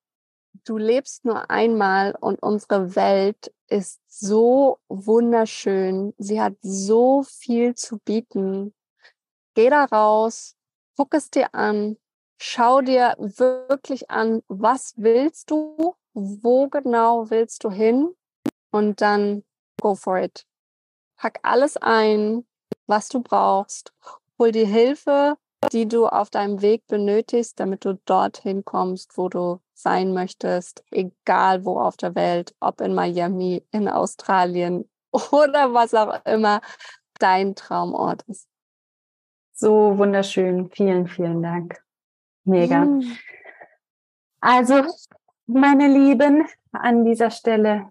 [0.65, 6.15] du lebst nur einmal und unsere Welt ist so wunderschön.
[6.19, 8.75] Sie hat so viel zu bieten.
[9.55, 10.57] Geh da raus,
[10.97, 11.97] guck es dir an,
[12.39, 18.15] schau dir wirklich an, was willst du, wo genau willst du hin
[18.71, 19.45] und dann
[19.81, 20.47] go for it.
[21.17, 22.47] Pack alles ein,
[22.87, 23.93] was du brauchst.
[24.39, 25.37] Hol die Hilfe,
[25.73, 31.65] die du auf deinem Weg benötigst, damit du dorthin kommst, wo du sein möchtest, egal
[31.65, 36.61] wo auf der Welt, ob in Miami, in Australien oder was auch immer
[37.19, 38.49] dein Traumort ist.
[39.53, 40.71] So wunderschön.
[40.71, 41.83] Vielen, vielen Dank.
[42.45, 42.85] Mega.
[42.85, 43.17] Mhm.
[44.41, 44.85] Also,
[45.47, 47.91] meine Lieben, an dieser Stelle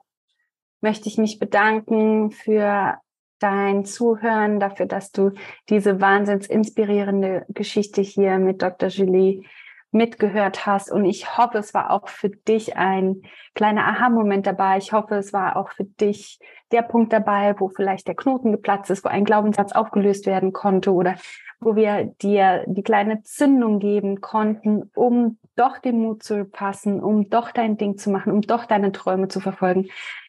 [0.79, 2.97] möchte ich mich bedanken für
[3.39, 5.31] dein Zuhören, dafür, dass du
[5.69, 8.89] diese wahnsinns inspirierende Geschichte hier mit Dr.
[8.89, 9.43] Julie
[9.91, 10.91] mitgehört hast.
[10.91, 13.21] Und ich hoffe, es war auch für dich ein
[13.55, 14.77] kleiner Aha-Moment dabei.
[14.77, 16.39] Ich hoffe, es war auch für dich
[16.71, 20.91] der Punkt dabei, wo vielleicht der Knoten geplatzt ist, wo ein Glaubenssatz aufgelöst werden konnte
[20.93, 21.15] oder
[21.59, 27.29] wo wir dir die kleine Zündung geben konnten, um doch den Mut zu passen, um
[27.29, 29.87] doch dein Ding zu machen, um doch deine Träume zu verfolgen.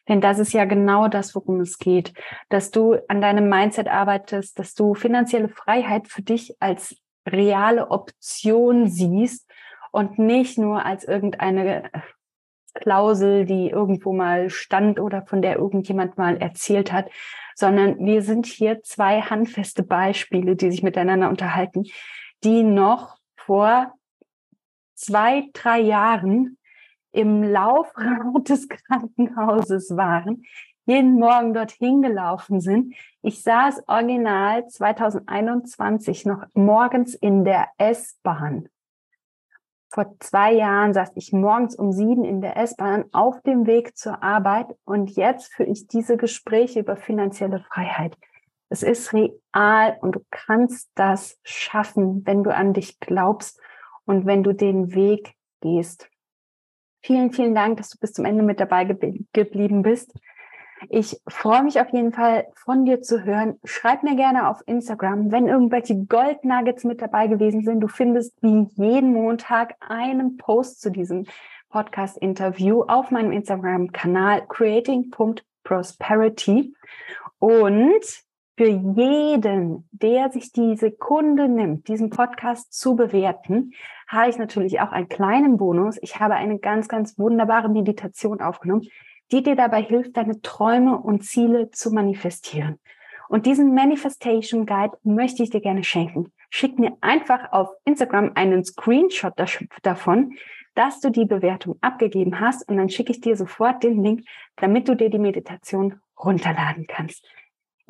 [0.09, 2.13] Denn das ist ja genau das, worum es geht,
[2.49, 6.97] dass du an deinem Mindset arbeitest, dass du finanzielle Freiheit für dich als
[7.27, 9.49] reale Option siehst
[9.91, 11.89] und nicht nur als irgendeine
[12.73, 17.09] Klausel, die irgendwo mal stand oder von der irgendjemand mal erzählt hat,
[17.55, 21.85] sondern wir sind hier zwei handfeste Beispiele, die sich miteinander unterhalten,
[22.43, 23.93] die noch vor
[24.95, 26.57] zwei, drei Jahren
[27.11, 30.43] im Laufrad des Krankenhauses waren,
[30.85, 32.95] jeden Morgen dorthin gelaufen sind.
[33.21, 38.69] Ich saß original 2021 noch morgens in der S-Bahn
[39.91, 44.21] vor zwei Jahren saß ich morgens um sieben in der S-Bahn auf dem Weg zur
[44.21, 48.15] Arbeit und jetzt führe ich diese Gespräche über finanzielle Freiheit.
[48.69, 53.59] Es ist real und du kannst das schaffen, wenn du an dich glaubst
[54.05, 56.08] und wenn du den Weg gehst.
[57.01, 60.13] Vielen, vielen Dank, dass du bis zum Ende mit dabei geblieben bist.
[60.87, 63.59] Ich freue mich auf jeden Fall von dir zu hören.
[63.65, 67.81] Schreib mir gerne auf Instagram, wenn irgendwelche Gold Nuggets mit dabei gewesen sind.
[67.81, 71.25] Du findest wie jeden Montag einen Post zu diesem
[71.69, 76.73] Podcast-Interview auf meinem Instagram-Kanal creating.prosperity.
[77.39, 78.23] Und
[78.59, 83.71] für jeden, der sich die Sekunde nimmt, diesen Podcast zu bewerten,
[84.05, 85.97] habe ich natürlich auch einen kleinen Bonus.
[86.01, 88.85] Ich habe eine ganz, ganz wunderbare Meditation aufgenommen,
[89.31, 92.79] die dir dabei hilft, deine Träume und Ziele zu manifestieren.
[93.29, 96.33] Und diesen Manifestation Guide möchte ich dir gerne schenken.
[96.49, 99.35] Schick mir einfach auf Instagram einen Screenshot
[99.83, 100.33] davon,
[100.75, 104.25] dass du die Bewertung abgegeben hast und dann schicke ich dir sofort den Link,
[104.57, 107.25] damit du dir die Meditation runterladen kannst.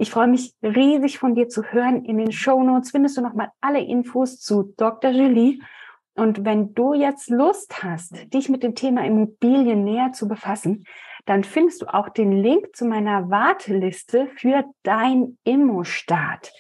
[0.02, 2.06] Ich freue mich riesig von dir zu hören.
[2.06, 5.12] In den Show Notes findest du nochmal alle Infos zu Dr.
[5.12, 5.60] Julie.
[6.16, 10.86] Und wenn du jetzt Lust hast, dich mit dem Thema Immobilien näher zu befassen,
[11.26, 16.54] dann findest du auch den Link zu meiner Warteliste für dein Immo-Start.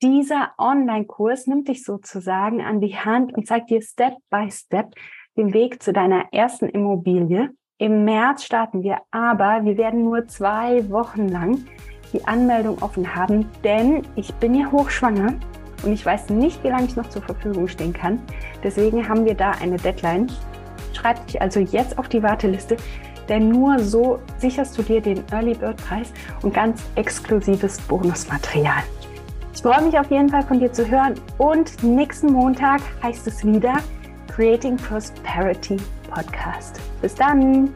[0.00, 4.94] Dieser Online-Kurs nimmt dich sozusagen an die Hand und zeigt dir Step by Step
[5.36, 7.50] den Weg zu deiner ersten Immobilie.
[7.78, 11.64] Im März starten wir, aber wir werden nur zwei Wochen lang
[12.12, 15.34] die Anmeldung offen haben, denn ich bin ja hochschwanger
[15.84, 18.20] und ich weiß nicht, wie lange ich noch zur Verfügung stehen kann.
[18.62, 20.30] Deswegen haben wir da eine Deadline.
[20.92, 22.76] Schreib dich also jetzt auf die Warteliste
[23.28, 28.82] denn nur so sicherst du dir den Early Bird Preis und ganz exklusives Bonusmaterial.
[29.54, 33.44] Ich freue mich auf jeden Fall von dir zu hören und nächsten Montag heißt es
[33.44, 33.76] wieder
[34.34, 35.76] Creating Prosperity
[36.10, 36.80] Podcast.
[37.00, 37.70] Bis dann!